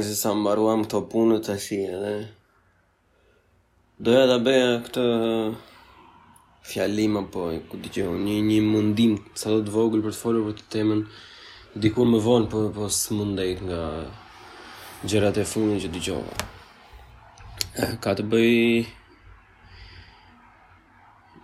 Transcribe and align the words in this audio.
mirë 0.00 0.14
se 0.14 0.22
sa 0.22 0.32
mbaruam 0.40 0.80
këto 0.84 0.98
punë 1.12 1.36
të 1.44 1.54
edhe 1.86 2.12
Doja 4.00 4.22
të 4.30 4.36
beja 4.44 4.68
këtë 4.84 5.02
fjalim 6.70 7.16
apo 7.20 7.42
ku 7.68 7.76
që 7.84 8.06
një, 8.24 8.36
një 8.48 8.60
mundim 8.72 9.12
sa 9.36 9.50
do 9.52 9.58
të 9.66 9.70
vogël 9.74 10.00
për 10.04 10.12
të 10.14 10.20
folur 10.22 10.46
për 10.46 10.54
të 10.60 10.64
temën 10.72 11.02
Dikur 11.84 12.08
më 12.08 12.18
vonë 12.26 12.48
po, 12.50 12.58
po 12.76 12.88
së 12.88 13.14
nga 13.60 13.82
gjerat 15.10 15.36
e 15.36 15.44
fundit 15.52 15.82
që 15.84 15.88
dëgjova. 15.94 16.34
gjova 16.36 17.96
Ka 18.02 18.10
të 18.16 18.24
bëj 18.32 18.86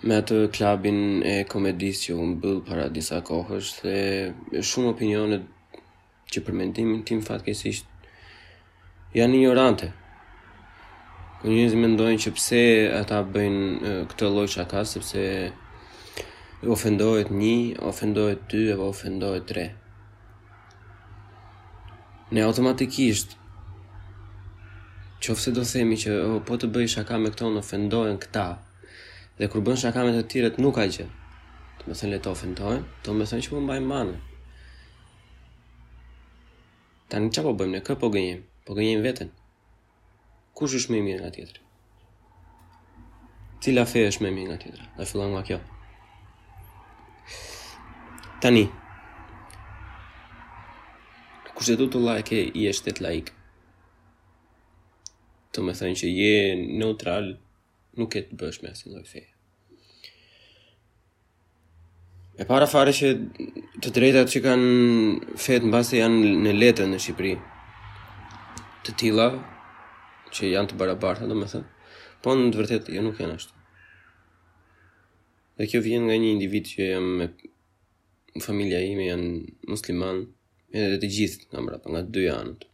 me 0.06 0.14
atë 0.22 0.36
klabin 0.56 0.98
e 1.22 1.34
komedis 1.50 2.06
që 2.06 2.16
unë 2.22 2.38
bëllë 2.40 2.64
para 2.68 2.88
disa 2.96 3.20
kohësh 3.28 3.68
dhe 3.82 3.94
shumë 4.68 4.90
opinionet 4.94 5.44
që 6.32 6.38
përmendimin 6.46 7.04
tim 7.06 7.20
fatkesisht 7.28 7.92
janë 9.16 9.36
ignorante. 9.40 9.86
njëzë 11.54 11.76
me 11.78 11.82
mendojnë 11.86 12.20
që 12.22 12.30
pse 12.36 12.60
ata 13.00 13.18
bëjnë 13.34 13.90
këtë 14.10 14.24
lloj 14.34 14.48
çaka 14.54 14.80
sepse 14.92 15.20
ofendohet 16.74 17.28
një, 17.40 17.56
ofendohet 17.90 18.40
dy 18.50 18.62
apo 18.74 18.84
ofendohet 18.92 19.44
tre. 19.50 19.64
Ne 22.32 22.40
automatikisht 22.48 23.30
qofse 25.26 25.50
do 25.56 25.62
themi 25.72 25.96
që 26.02 26.10
o, 26.28 26.40
po 26.48 26.54
të 26.60 26.66
bëj 26.74 26.86
shaka 26.96 27.14
me 27.22 27.28
këto 27.32 27.46
në 27.54 27.58
ofendohen 27.64 28.18
këta 28.24 28.46
dhe 29.38 29.44
kur 29.52 29.60
bën 29.64 29.76
shaka 29.82 30.00
me 30.04 30.12
të 30.18 30.24
tjerët 30.32 30.56
nuk 30.62 30.74
ka 30.78 30.84
gjë 30.92 31.06
të 31.78 31.82
me 31.86 31.92
thënë 31.98 32.12
le 32.14 32.18
të 32.22 32.28
ofendojnë 32.36 32.84
të 33.06 33.16
me 33.16 33.24
thënë 33.30 33.44
që 33.46 33.50
po 33.54 33.58
mbajnë 33.64 33.88
manë 33.94 34.14
ta 37.08 37.16
një 37.22 37.28
qa 37.34 37.42
po 37.48 37.52
bëjmë 37.58 37.74
ne, 37.78 37.82
kërë 37.86 38.00
po 38.02 38.08
gënjim 38.14 38.44
po 38.66 38.74
gënjejmë 38.74 39.04
veten. 39.06 39.28
Kush 40.58 40.74
është 40.80 40.92
më 40.94 40.98
i 41.00 41.04
mirë 41.08 41.20
nga 41.22 41.30
tjetri? 41.36 41.62
Cila 43.62 43.84
fe 43.86 44.02
është 44.08 44.24
më 44.26 44.30
e 44.30 44.34
mirë 44.40 44.48
nga 44.50 44.58
tjetra? 44.64 44.86
Ne 44.98 45.06
fillojmë 45.06 45.36
nga 45.36 45.44
kjo. 45.50 45.58
Tani. 48.42 48.64
Kush 51.56 51.70
e 51.72 51.78
do 51.80 51.86
të 51.92 52.02
like 52.08 52.40
e 52.42 52.48
i 52.62 52.66
është 52.72 52.90
tet 52.90 53.02
like? 53.06 53.32
Të 55.54 55.62
më 55.64 55.76
thënë 55.78 56.00
që 56.02 56.10
je 56.16 56.34
neutral, 56.82 57.30
nuk 57.96 58.18
e 58.18 58.26
të 58.26 58.36
bësh 58.42 58.62
me 58.66 58.74
asnjë 58.74 58.98
lloj 58.98 59.24
E 62.36 62.44
para 62.44 62.66
fare 62.68 62.92
që 62.92 63.08
të 63.80 63.90
drejtat 63.96 64.28
që 64.28 64.40
kanë 64.44 64.72
fetë 65.40 65.64
në 65.64 65.72
base 65.72 65.96
janë 65.96 66.32
në 66.44 66.50
letën 66.58 66.90
në 66.92 66.98
Shqipëri, 67.00 67.30
të 68.86 68.92
tilla 69.02 69.24
që 70.36 70.50
janë 70.52 70.70
të 70.72 70.76
barabarta, 70.78 71.26
domethënë. 71.30 71.66
Po 72.22 72.34
në 72.38 72.52
të 72.52 72.60
vërtetë 72.60 72.94
jo 72.94 73.02
nuk 73.04 73.18
janë 73.22 73.36
ashtu. 73.38 73.54
Dhe 75.56 75.66
kjo 75.72 75.80
vjen 75.84 76.06
nga 76.06 76.14
një 76.20 76.30
individ 76.36 76.68
që 76.72 76.86
jam 76.92 77.06
me 77.20 77.26
familja 78.44 78.78
ime 78.86 79.06
janë 79.08 79.30
muslimanë, 79.72 80.26
edhe 80.76 80.98
të 81.02 81.10
gjithë 81.18 81.50
nga 81.50 81.64
mbrapa, 81.64 81.88
nga 81.92 82.02
dy 82.14 82.26
anët. 82.32 82.66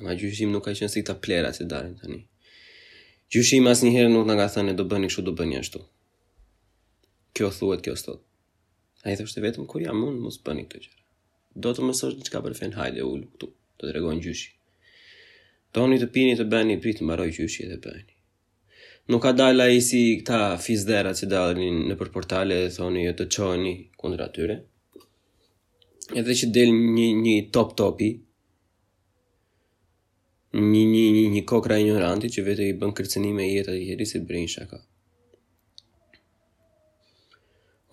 Ma 0.00 0.14
gjushim 0.16 0.52
nuk 0.54 0.64
ka 0.64 0.72
qenë 0.76 0.92
sikta 0.94 1.12
plera 1.20 1.50
që 1.56 1.66
darin 1.68 1.98
tani. 2.00 2.22
Gjushim 3.32 3.68
asnjëherë 3.72 4.08
nuk 4.14 4.24
nga 4.30 4.38
ka 4.40 4.46
thënë 4.56 4.76
do 4.78 4.86
bëni 4.88 5.10
kështu, 5.12 5.26
do 5.28 5.34
bëni 5.36 5.58
ashtu. 5.60 5.82
Kjo 7.36 7.50
thuhet, 7.58 7.84
kjo 7.84 7.96
thotë. 8.00 8.24
A 9.04 9.10
i 9.12 9.16
thoshte 9.16 9.40
vetëm 9.42 9.64
kur 9.70 9.80
jam 9.82 10.02
unë, 10.04 10.18
mos 10.20 10.36
bëni 10.44 10.64
këtë 10.68 10.80
gjëra. 10.84 10.98
Do 11.64 11.70
të 11.74 11.84
mësosh 11.86 12.16
diçka 12.20 12.40
për 12.44 12.56
fen, 12.58 12.74
hajde 12.76 13.04
ulu 13.08 13.28
këtu. 13.32 13.46
Do 13.80 13.86
të 13.88 13.92
rregon 13.96 14.20
gjyshi. 14.22 14.50
Doni 15.74 15.98
të 16.02 16.08
pini 16.14 16.34
të 16.36 16.44
bëni 16.52 16.76
prit 16.82 17.00
të 17.00 17.06
mbaroj 17.08 17.30
gjyshi 17.36 17.68
dhe 17.70 17.78
bëni. 17.84 18.12
Nuk 19.10 19.22
ka 19.24 19.32
dalë 19.38 19.66
i 19.76 19.80
si 19.84 20.00
këta 20.20 20.40
fizderat 20.62 21.18
që 21.22 21.30
dalin 21.32 21.80
në 21.90 21.96
për 22.00 22.10
portale 22.14 22.60
dhe 22.64 22.68
thoni 22.74 23.06
jo 23.06 23.14
të 23.18 23.28
qoni 23.36 23.72
kundra 24.00 24.26
tyre. 24.36 24.58
Edhe 26.20 26.36
që 26.42 26.50
del 26.54 26.74
një, 26.76 27.08
një 27.24 27.36
top 27.54 27.72
topi, 27.78 28.10
një 30.74 30.84
një 30.92 31.02
një 31.16 31.26
një 31.36 31.42
kokra 31.48 31.78
ignoranti 31.82 32.28
që 32.34 32.42
vetë 32.50 32.68
i 32.72 32.76
bën 32.80 32.94
kërcënime 32.98 33.46
jetë 33.48 33.72
atë 33.74 33.84
heri 33.90 34.06
si 34.12 34.22
brinë 34.28 34.52
shaka. 34.56 34.80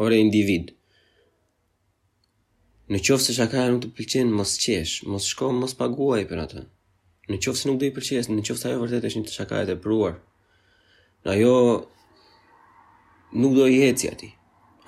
Ore 0.06 0.20
individë. 0.24 0.74
Në 2.88 3.02
qofë 3.04 3.24
se 3.28 3.34
shakaja 3.36 3.70
nuk 3.74 3.82
të 3.84 3.90
pëlqen, 3.98 4.30
mos 4.32 4.54
qesh, 4.64 4.92
mos 5.12 5.26
shko, 5.28 5.50
mos 5.56 5.74
paguaj 5.76 6.22
për 6.30 6.40
atë. 6.46 6.62
Në 7.28 7.40
qofë 7.44 7.60
se 7.62 7.68
nuk 7.68 7.80
dhe 7.82 7.90
i 7.90 7.94
pëlqes, 7.98 8.30
në 8.32 8.44
qofë 8.48 8.62
se 8.62 8.70
ajo 8.70 8.78
vërtet 8.86 9.08
është 9.10 9.20
një 9.20 9.26
të 9.28 9.34
shakaja 9.36 9.68
e 9.68 9.74
të 9.76 10.12
Në 11.28 11.34
ajo 11.34 11.50
nuk 13.44 13.56
do 13.58 13.66
i 13.68 13.80
heci 13.82 14.08
ati. 14.08 14.30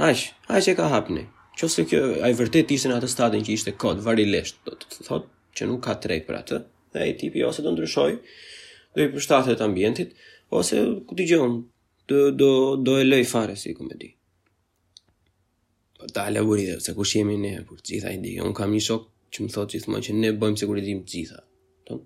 Aq, 0.07 0.21
aq 0.55 0.69
e 0.71 0.75
ka 0.77 0.85
hapni. 0.93 1.25
Qofë 1.59 1.73
se 1.73 1.85
kjo, 1.91 1.99
ajo 2.23 2.37
vërtet 2.39 2.71
ishte 2.71 2.87
në 2.89 2.95
atë 2.99 3.09
stadin 3.11 3.43
që 3.43 3.51
ishte 3.57 3.73
kod, 3.83 3.99
varilesht, 4.05 4.61
do 4.65 4.77
të 4.79 5.07
thot 5.09 5.27
që 5.59 5.67
nuk 5.67 5.83
ka 5.89 5.97
trej 6.03 6.21
për 6.29 6.37
atë. 6.39 6.61
Dhe 6.93 7.09
e 7.09 7.17
tipi 7.19 7.43
ose 7.49 7.65
do 7.65 7.73
ndryshoj, 7.73 8.13
do 8.95 9.03
i 9.03 9.09
përshtatet 9.17 9.59
ambientit, 9.65 10.15
ose 10.61 10.79
ku 11.09 11.17
t'i 11.19 11.27
gjon, 11.33 11.59
do, 12.07 12.29
do, 12.31 12.49
do 12.85 12.95
e 13.01 13.03
lej 13.09 13.25
fare 13.33 13.59
si 13.59 13.75
komedi. 13.75 13.99
di. 14.13 14.18
Po 15.99 16.07
ta 16.13 16.23
dhe, 16.31 16.39
se 16.79 16.93
kush 16.95 17.13
jemi 17.15 17.35
ne 17.43 17.51
kur 17.67 17.77
gjitha 17.85 18.09
i 18.15 18.19
di. 18.23 18.31
Unë 18.39 18.55
kam 18.57 18.71
një 18.71 18.81
shok 18.87 19.03
që 19.35 19.45
më 19.45 19.49
thotë 19.55 19.73
gjithmonë 19.75 20.05
që 20.05 20.13
ne 20.21 20.29
bëjmë 20.39 20.59
sigurisht 20.61 20.91
gjitha. 21.11 21.39
Don. 21.89 21.99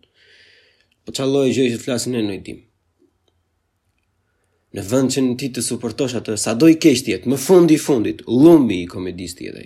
Po 1.05 1.13
çalloj 1.17 1.51
gjë 1.53 1.65
që 1.73 1.79
flasin 1.83 2.15
ne 2.17 2.23
në 2.25 2.37
ditë. 2.47 2.63
Në 4.73 4.81
vend 4.89 5.13
që 5.13 5.21
ti 5.37 5.49
të 5.53 5.61
suportosh 5.61 6.17
atë 6.17 6.39
sado 6.41 6.69
i 6.73 6.79
keq 6.81 7.03
ti 7.05 7.13
më 7.19 7.35
në 7.35 7.37
fund 7.45 7.69
i 7.69 7.77
fundit, 7.85 8.23
lumbi 8.25 8.79
i 8.81 8.87
komedisë 8.89 9.37
ti 9.39 9.49
atë. 9.51 9.65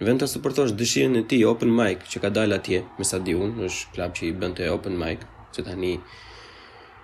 Në 0.00 0.06
vend 0.08 0.22
të 0.24 0.28
suportosh 0.32 0.72
dëshirën 0.80 1.18
e 1.20 1.24
ti, 1.30 1.42
open 1.46 1.74
mic 1.76 2.06
që 2.08 2.22
ka 2.24 2.30
dalë 2.32 2.56
atje 2.56 2.78
me 2.96 3.04
Sadiun, 3.06 3.52
është 3.68 3.92
klub 3.94 4.14
që 4.16 4.24
i 4.30 4.30
bën 4.40 4.56
të 4.56 4.70
open 4.72 4.96
mic, 5.02 5.28
që 5.54 5.66
tani 5.68 5.92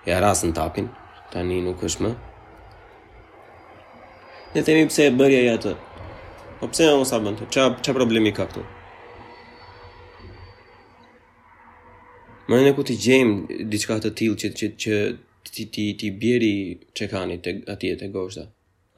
e 0.09 0.17
arrasën 0.17 0.55
tapin, 0.57 0.89
tani 1.31 1.61
nuk 1.67 1.85
është 1.91 2.07
më. 2.07 2.11
Ne 4.55 4.65
themi 4.65 4.89
pse 4.89 5.07
e 5.11 5.13
bëri 5.13 5.37
ai 5.43 5.45
atë. 5.53 5.75
Po 6.59 6.67
pse 6.67 6.83
ajo 6.83 7.03
sa 7.11 7.17
bën? 7.23 7.35
Ç'a 7.53 7.63
ç'a 7.83 7.93
problemi 7.95 8.31
ka 8.37 8.43
këtu? 8.51 8.61
Më 12.51 12.57
ne 12.67 12.71
ku 12.75 12.83
ti 12.83 12.95
gjejmë 13.05 13.33
diçka 13.71 13.95
të 14.03 14.09
tillë 14.19 14.37
që 14.41 14.49
që 14.59 14.67
që 14.81 14.95
ti 15.55 15.63
ti 15.73 15.85
ti 15.99 16.07
bjeri 16.21 16.53
çekani 16.97 17.37
te 17.43 17.51
aty 17.73 17.93
te 18.01 18.07
gozhta. 18.15 18.43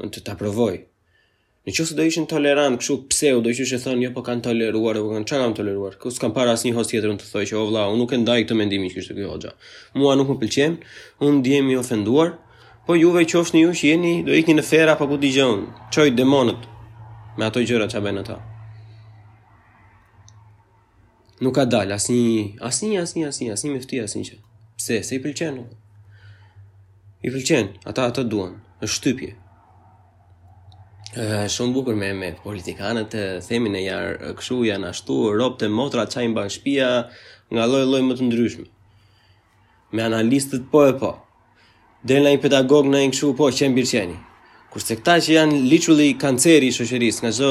Un 0.02 0.10
të 0.14 0.20
ta 0.26 0.34
provoj. 0.40 0.78
Në 1.68 1.74
qoftë 1.76 1.90
se 1.92 1.98
do 2.00 2.06
ishin 2.10 2.26
tolerant 2.34 2.82
kështu 2.82 2.96
pse 3.12 3.30
u 3.38 3.44
do 3.46 3.52
të 3.54 3.60
qysh 3.62 3.76
e 3.78 3.80
thonë 3.84 4.08
jo 4.08 4.12
po 4.18 4.24
kanë 4.26 4.44
toleruar 4.48 4.98
apo 4.98 5.12
kanë 5.14 5.28
çfarë 5.30 5.44
kanë 5.46 5.58
toleruar. 5.62 5.94
Kus 6.02 6.18
kanë 6.24 6.34
para 6.34 6.56
asnjë 6.58 6.74
host 6.80 6.96
tjetër 6.96 7.14
të 7.22 7.30
thojë 7.32 7.52
që 7.52 7.60
o 7.62 7.64
vlla, 7.70 7.86
unë 7.94 8.02
nuk 8.02 8.16
e 8.18 8.22
ndaj 8.24 8.46
këtë 8.48 8.58
mendim 8.58 8.88
që 8.90 9.02
është 9.04 9.20
ky 9.20 9.28
hoxha. 9.30 9.54
Mua 10.00 10.16
nuk 10.18 10.34
më 10.34 10.40
pëlqen, 10.42 10.80
un 11.28 11.34
ndihem 11.44 11.70
i 11.70 11.78
ofenduar. 11.84 12.34
Po 12.88 12.98
juve 13.04 13.28
qofshni 13.32 13.68
ju 13.68 13.76
që 13.78 13.86
jeni 13.92 14.16
do 14.26 14.34
ikni 14.42 14.58
në 14.58 14.66
fer 14.72 14.90
apo 14.96 15.06
ku 15.12 15.22
dëgjon. 15.22 15.68
Çoj 15.94 16.10
demonët 16.18 16.64
me 17.40 17.46
ato 17.48 17.60
gjëra 17.68 17.86
që 17.92 18.00
bëjnë 18.04 18.22
ata. 18.26 18.36
Nuk 21.44 21.56
ka 21.58 21.64
dal 21.72 21.90
asnjë, 21.96 22.60
asnjë, 22.68 22.98
asnjë, 23.06 23.26
asnjë, 23.32 23.52
asnjë 23.56 23.72
me 23.76 23.80
ftyrë 23.82 24.08
asnjë 24.08 24.26
Se, 24.26 24.42
Pse? 24.78 24.98
Se 25.08 25.18
i 25.18 25.22
pëlqen. 25.24 25.62
I 27.26 27.30
pëlqen, 27.32 27.72
ata 27.88 28.08
ata 28.10 28.24
duan, 28.26 28.58
është 28.84 28.96
shtypje. 28.98 29.32
Ëh, 31.12 31.46
shon 31.52 31.74
bukur 31.76 31.96
me 32.00 32.12
me 32.20 32.30
politikanët 32.44 33.16
themin 33.48 33.76
e 33.76 33.82
jar, 33.88 34.06
kshu 34.40 34.62
janë 34.68 34.90
ashtu, 34.92 35.18
robtë 35.40 35.70
motra 35.70 36.06
qajnë, 36.08 36.32
mban 36.34 36.50
shpia, 36.56 36.90
nga 37.54 37.64
lloj-lloj 37.70 38.02
më 38.08 38.14
të 38.18 38.28
ndryshëm. 38.30 38.66
Me 39.94 40.08
analistët 40.08 40.64
po 40.72 40.86
e 40.88 40.94
po. 41.02 41.12
Dhe 42.08 42.22
në 42.22 42.36
një 42.36 42.42
pedagog 42.46 42.88
në 42.90 43.04
një 43.04 43.14
këshu, 43.14 43.34
po, 43.38 43.52
qenë 43.52 43.76
birqeni. 43.78 44.18
Kurse 44.72 44.96
këta 44.96 45.18
që 45.20 45.34
janë 45.36 45.58
literally 45.68 46.14
kanceri 46.16 46.70
i 46.72 46.74
shoqërisë, 46.76 47.18
nga 47.26 47.32
çdo 47.36 47.48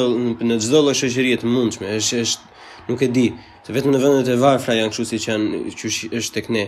në 0.49 0.57
çdo 0.65 0.79
lloj 0.87 0.95
shoqërie 1.03 1.37
të 1.43 1.49
mundshme, 1.53 1.89
është 2.01 2.19
është 2.25 2.47
nuk 2.89 3.03
e 3.05 3.09
di, 3.17 3.25
se 3.67 3.75
vetëm 3.77 3.93
në 3.93 3.99
vendet 4.01 4.29
e 4.33 4.37
varfra 4.41 4.77
janë 4.79 4.93
kështu 4.95 5.05
siç 5.11 5.27
janë, 5.29 5.59
qysh 5.81 5.99
është 6.17 6.35
tek 6.39 6.47
ne. 6.55 6.63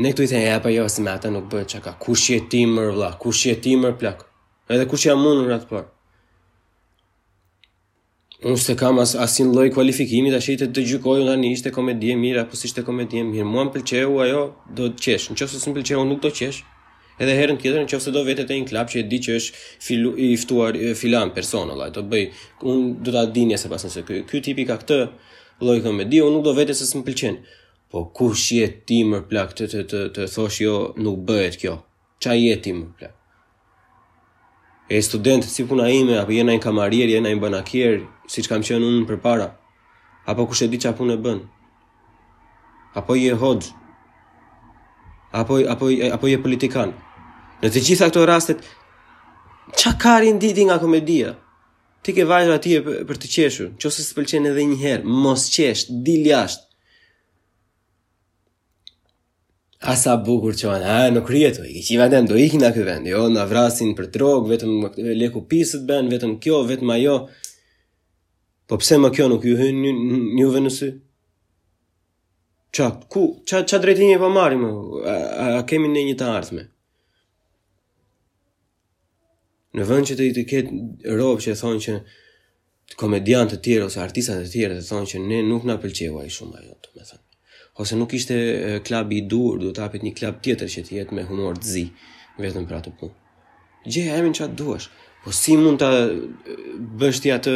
Ne 0.00 0.12
këtu 0.12 0.24
i 0.24 0.30
thënë, 0.30 0.46
ja, 0.54 0.62
pa 0.64 0.72
jo, 0.72 0.86
se 0.92 1.04
me 1.04 1.12
ata 1.12 1.28
nuk 1.34 1.50
bëhet 1.52 1.74
qaka. 1.76 1.92
Kush 2.00 2.30
je 2.32 2.38
ti 2.54 2.62
mërë, 2.70 2.94
vla? 2.96 3.10
Kush 3.20 3.44
je 3.50 3.52
ti 3.66 3.74
mërë, 3.80 3.98
plak? 4.00 4.24
Edhe 4.72 4.86
kush 4.92 5.04
jam 5.10 5.20
në 5.26 5.44
ratë 5.50 5.68
parë? 5.72 5.90
Unë 8.46 8.60
se 8.62 8.78
kam 8.80 9.02
as, 9.04 9.12
asin 9.26 9.52
loj 9.56 9.68
kualifikimi, 9.76 10.30
të 10.32 10.40
ashtë 10.40 10.70
të 10.72 10.86
gjykoj, 10.92 11.18
unë 11.26 11.36
anë 11.36 11.52
ishte 11.58 11.74
komedie 11.76 12.16
mirë, 12.22 12.46
apo 12.46 12.56
si 12.60 12.72
shte 12.72 12.84
komedie 12.88 13.24
mirë. 13.32 13.44
Mua 13.52 13.66
më 13.68 13.76
pëlqehu, 13.76 14.16
ajo, 14.28 14.44
do 14.80 14.88
të 14.96 15.06
qesh. 15.10 15.28
Në 15.34 15.40
qësë 15.42 15.62
së 15.64 15.72
më 15.74 15.78
pëlqehu, 15.82 16.06
nuk 16.12 16.22
do 16.24 16.32
të 16.32 16.40
qesh. 16.42 16.62
Edhe 17.18 17.32
herën 17.32 17.56
tjetër 17.56 17.84
nëse 17.86 18.12
do 18.12 18.20
vetë 18.26 18.44
të 18.50 18.56
një 18.60 18.64
klub 18.70 18.90
që 18.92 18.98
e 19.00 19.02
di 19.10 19.18
që 19.24 19.36
është 19.40 19.60
filu, 19.86 20.10
i 20.20 20.26
ftuar 20.36 20.76
filan 21.00 21.30
person 21.36 21.70
vëllai, 21.72 21.88
do 21.96 22.02
bëj 22.12 22.24
un 22.68 22.90
do 23.04 23.14
ta 23.14 23.22
dinë 23.36 23.56
se 23.60 23.70
pas 23.72 23.84
nëse 23.86 24.02
ky 24.08 24.18
ky 24.28 24.40
tipi 24.44 24.66
ka 24.68 24.76
këtë 24.82 24.98
lloj 25.64 25.78
komedi, 25.86 26.20
un 26.20 26.36
nuk 26.36 26.44
do 26.44 26.52
vetë 26.56 26.76
se 26.78 26.88
s'm 26.90 27.04
Po 27.90 28.00
kush 28.10 28.50
je 28.52 28.66
ti 28.86 28.96
më 29.06 29.20
plak 29.30 29.52
të 29.56 29.64
të 29.70 29.80
të, 29.90 29.98
të 30.14 30.22
thosh 30.34 30.56
jo 30.64 30.72
nuk 30.98 31.20
bëhet 31.28 31.54
kjo. 31.56 31.74
Ça 32.18 32.34
je 32.34 32.56
ti 32.60 32.72
më 32.74 32.86
plak? 32.98 33.14
E 34.90 34.98
student 35.00 35.44
si 35.46 35.62
puna 35.70 35.86
ime 35.88 36.16
apo 36.18 36.32
jena 36.34 36.52
i 36.52 36.58
kamarier, 36.58 37.06
jena 37.08 37.30
një 37.30 37.38
banakier, 37.40 38.02
siç 38.26 38.48
kam 38.50 38.66
qenë 38.66 38.82
unë 38.90 39.06
përpara. 39.06 39.52
Apo 40.26 40.48
kush 40.50 40.64
e 40.66 40.68
di 40.68 40.82
çfarë 40.82 40.98
punë 40.98 41.16
bën? 41.24 41.38
Apo 42.98 43.14
je 43.14 43.30
hoxh? 43.38 43.70
Apo 45.30 45.62
apo 45.70 45.86
apo 46.10 46.26
je 46.28 46.42
politikan? 46.42 46.90
Në 47.64 47.70
të 47.72 47.82
gjitha 47.86 48.10
këto 48.10 48.26
rastet, 48.28 48.64
qa 49.80 49.94
ka 50.00 50.16
rinditi 50.20 50.66
nga 50.68 50.76
komedia? 50.82 51.34
Ti 52.04 52.12
ke 52.14 52.26
vajra 52.28 52.58
ati 52.60 52.74
e 52.78 52.82
për 53.08 53.18
të 53.22 53.30
qeshur, 53.32 53.70
që 53.80 53.88
ose 53.90 54.04
së 54.04 54.16
pëlqen 54.18 54.44
edhe 54.50 54.66
njëherë, 54.72 55.08
mos 55.24 55.48
qesh, 55.54 55.86
dil 56.06 56.28
jasht. 56.28 56.62
Asa 59.86 60.14
bukur 60.26 60.54
që 60.58 60.70
anë, 60.74 60.92
a, 60.92 61.00
në 61.14 61.22
kryetu, 61.26 61.64
i 61.68 61.82
qiva 61.86 62.06
den, 62.12 62.28
do 62.30 62.36
ikin 62.40 62.62
a 62.66 62.72
këtë 62.74 62.86
vend, 62.90 63.10
jo, 63.12 63.24
në 63.32 63.42
vrasin 63.50 63.92
për 63.98 64.08
drog, 64.14 64.46
vetëm 64.50 64.76
leku 65.22 65.42
pisët 65.50 65.84
ben, 65.88 66.08
vetëm 66.12 66.36
kjo, 66.42 66.60
vetëm 66.68 66.92
ajo, 66.96 67.18
po 68.68 68.78
pse 68.82 68.98
më 69.00 69.12
kjo 69.16 69.28
nuk 69.32 69.44
ju 69.46 69.56
hynë 69.60 69.84
një, 69.84 70.22
njëve 70.40 70.62
sy? 70.78 70.92
Qa, 72.76 72.90
ku, 73.10 73.26
qa, 73.48 73.62
qa 73.64 73.78
e 73.80 73.94
pa 73.96 74.24
po 74.24 74.28
marim, 74.34 74.64
a, 74.66 74.80
a, 75.12 75.16
a 75.58 75.60
kemi 75.70 75.88
në 75.92 76.06
një 76.10 76.16
të 76.22 76.32
ardhme? 76.38 76.66
në 79.76 79.84
vend 79.84 80.06
që 80.10 80.14
të 80.16 80.24
i 80.24 80.32
të 80.38 80.42
ketë 80.52 81.16
robë 81.20 81.42
që 81.46 81.54
thonë 81.60 81.80
që 81.84 81.94
komedian 83.00 83.50
të 83.50 83.58
tjerë 83.64 83.88
ose 83.90 84.00
artistat 84.00 84.40
të 84.46 84.50
tjerë 84.54 84.78
të 84.80 84.84
thonë 84.88 85.08
që 85.12 85.20
ne 85.32 85.40
nuk 85.50 85.66
na 85.68 85.74
pëlqeu 85.82 86.16
ai 86.20 86.30
shumë 86.32 86.58
ajo, 86.62 86.76
më 86.96 87.04
thënë. 87.10 87.22
Ose 87.84 87.96
nuk 87.98 88.14
ishte 88.16 88.38
klubi 88.88 89.18
i 89.20 89.26
dur, 89.30 89.58
duhet 89.60 89.76
të 89.76 89.82
hapet 89.84 90.04
një 90.06 90.14
klab 90.16 90.38
tjetër 90.44 90.70
që 90.74 90.84
të 90.86 90.94
jetë 91.00 91.18
me 91.18 91.26
humor 91.28 91.58
të 91.60 91.74
zi, 91.74 91.82
vetëm 92.40 92.64
për 92.70 92.78
atë 92.78 92.92
punë. 93.00 93.16
Gjë 93.92 94.04
e 94.08 94.14
emin 94.16 94.36
çat 94.38 94.54
duash, 94.58 94.88
po 95.24 95.34
si 95.36 95.58
mund 95.60 95.82
ta 95.82 95.90
bësh 97.02 97.20
ti 97.24 97.32
atë 97.36 97.54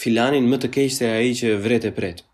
filanin 0.00 0.48
më 0.48 0.62
të 0.62 0.70
keq 0.78 0.94
se 0.96 1.10
ai 1.12 1.34
që 1.36 1.58
vret 1.60 1.84
e 1.84 1.92
pret? 1.98 2.24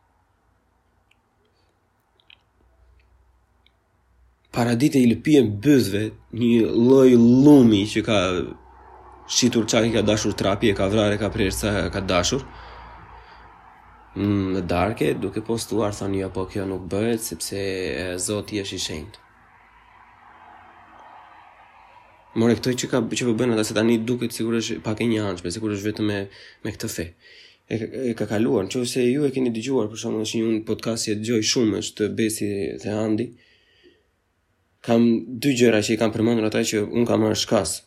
Paradite 4.54 5.02
i 5.02 5.10
lëpien 5.10 5.50
bëzve 5.64 6.04
një 6.40 6.68
loj 6.70 7.10
lumi 7.20 7.82
që 7.90 8.00
ka 8.06 8.20
shqitur 9.28 9.66
qaj 9.66 9.92
ka 9.92 10.02
dashur 10.02 10.32
trapi, 10.32 10.68
e 10.70 10.74
ka 10.74 10.88
vrare, 10.88 11.18
ka 11.18 11.28
prerë 11.30 11.52
sa 11.54 11.74
ka 11.92 12.00
dashur. 12.00 12.42
Në 14.16 14.26
mm, 14.26 14.66
darke, 14.68 15.10
duke 15.20 15.42
postuar, 15.44 15.92
thoni 15.94 16.20
jo, 16.22 16.30
po 16.32 16.46
kjo 16.48 16.64
nuk 16.68 16.86
bëhet, 16.90 17.20
sepse 17.22 17.58
zoti 18.22 18.62
është 18.62 18.76
i 18.76 18.84
shenjtë. 18.84 19.20
More, 22.36 22.54
këtoj 22.56 22.74
që 22.82 22.88
ka 22.92 23.00
që 23.08 23.26
përbën 23.30 23.52
po 23.52 23.56
ata 23.56 23.64
se 23.64 23.74
tani 23.76 23.96
duket 24.04 24.32
sigurisht 24.36 24.70
është 24.70 24.84
pak 24.84 25.00
e 25.00 25.06
një 25.10 25.20
anshme, 25.32 25.52
sikur 25.52 25.72
është 25.74 25.88
vetëm 25.90 26.08
me 26.12 26.18
me 26.64 26.72
këtë 26.72 26.90
fe. 26.92 27.06
E, 27.66 27.76
e 28.10 28.14
ka 28.16 28.26
kaluar, 28.30 28.68
nëse 28.68 29.04
ju 29.08 29.24
e 29.26 29.32
keni 29.34 29.52
dëgjuar 29.56 29.88
për 29.90 30.00
shkakun 30.00 30.24
është 30.24 30.40
një 30.42 30.62
podcast 30.68 31.08
që 31.08 31.16
dëgjoj 31.20 31.40
shumë 31.52 31.80
është 31.80 32.08
Besi 32.18 32.50
dhe 32.84 32.92
Andi. 32.94 33.26
Kam 34.86 35.06
dy 35.40 35.54
gjëra 35.60 35.80
që 35.82 35.96
i 35.96 36.00
kam 36.00 36.12
përmendur 36.14 36.46
ata 36.48 36.60
që 36.72 36.84
un 36.86 37.08
kam 37.08 37.24
marrë 37.24 37.40
shkas 37.40 37.78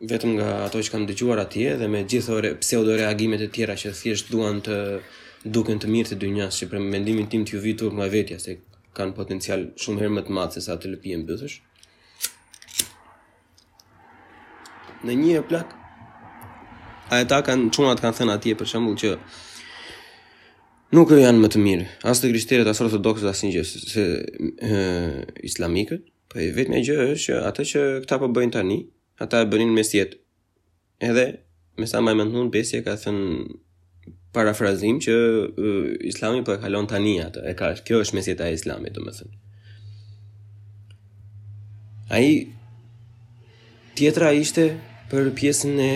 vetëm 0.00 0.32
nga 0.36 0.48
ato 0.68 0.80
që 0.84 0.92
kanë 0.92 1.06
dëgjuar 1.08 1.40
atje 1.40 1.76
dhe 1.80 1.88
me 1.88 2.02
gjithë 2.04 2.32
ore 2.36 2.50
pseudo 2.60 2.96
reagimet 2.98 3.40
e 3.40 3.48
tjera 3.52 3.76
që 3.80 3.94
thjesht 3.96 4.30
duan 4.30 4.58
të 4.64 4.76
duken 5.44 5.78
të 5.80 5.88
mirë 5.88 6.10
të 6.10 6.18
dynjas 6.20 6.58
që 6.60 6.68
për 6.70 6.82
mendimin 6.92 7.28
tim 7.32 7.46
të 7.46 7.56
ju 7.56 7.62
vitur 7.64 7.94
nga 7.96 8.08
vetja 8.12 8.36
se 8.42 8.58
kanë 8.96 9.14
potencial 9.16 9.66
shumë 9.80 10.02
herë 10.02 10.14
më 10.18 10.24
të 10.26 10.34
madh 10.36 10.56
se 10.56 10.62
sa 10.66 10.76
të 10.76 10.90
lëpiën 10.94 11.22
mbythësh. 11.24 11.56
Në 15.08 15.16
një 15.22 15.42
plak 15.48 15.72
ai 17.14 17.22
ata 17.24 17.40
kanë 17.46 17.70
çunat 17.72 18.00
kanë 18.04 18.18
thënë 18.20 18.34
atje 18.36 18.56
për 18.60 18.70
shembull 18.72 18.98
që 19.00 19.14
nuk 20.96 21.14
janë 21.16 21.40
më 21.40 21.50
të 21.54 21.62
mirë 21.68 21.86
as 22.10 22.20
të 22.20 22.34
krishterët 22.34 22.68
as 22.70 22.84
ortodoksët 22.84 23.30
as 23.32 23.40
sinjës 23.44 23.72
se 23.94 24.04
e, 24.60 25.48
islamikët, 25.48 26.04
po 26.28 26.42
e 26.42 26.50
gjë 26.56 26.98
është 27.14 27.24
që 27.24 27.40
ato 27.48 27.64
që 27.64 27.84
këta 28.04 28.18
po 28.22 28.28
bëjnë 28.34 28.56
tani, 28.58 28.80
ata 29.18 29.44
bënin 29.44 29.70
mes 29.76 29.90
Edhe, 31.08 31.24
me 31.78 31.84
sa 31.90 31.98
më 32.00 32.12
e 32.14 32.16
mëndhun, 32.18 32.46
besje 32.54 32.78
ka 32.86 32.94
thënë 33.02 33.28
parafrazim 34.32 34.96
që 35.04 35.12
uh, 35.12 35.84
islami 36.10 36.40
po 36.44 36.54
e 36.56 36.60
kalon 36.62 36.88
tani 36.88 37.12
atë, 37.20 37.40
e 37.50 37.52
ka, 37.58 37.66
kjo 37.84 38.00
është 38.00 38.16
mes 38.16 38.26
e 38.32 38.36
a 38.40 38.48
islami, 38.56 38.88
të 38.94 39.00
më 39.04 39.10
thënë. 39.18 39.34
A 42.16 42.22
i, 42.24 42.32
tjetra 43.96 44.32
ishte 44.40 44.64
për 45.12 45.28
pjesën 45.36 45.76
e 45.84 45.94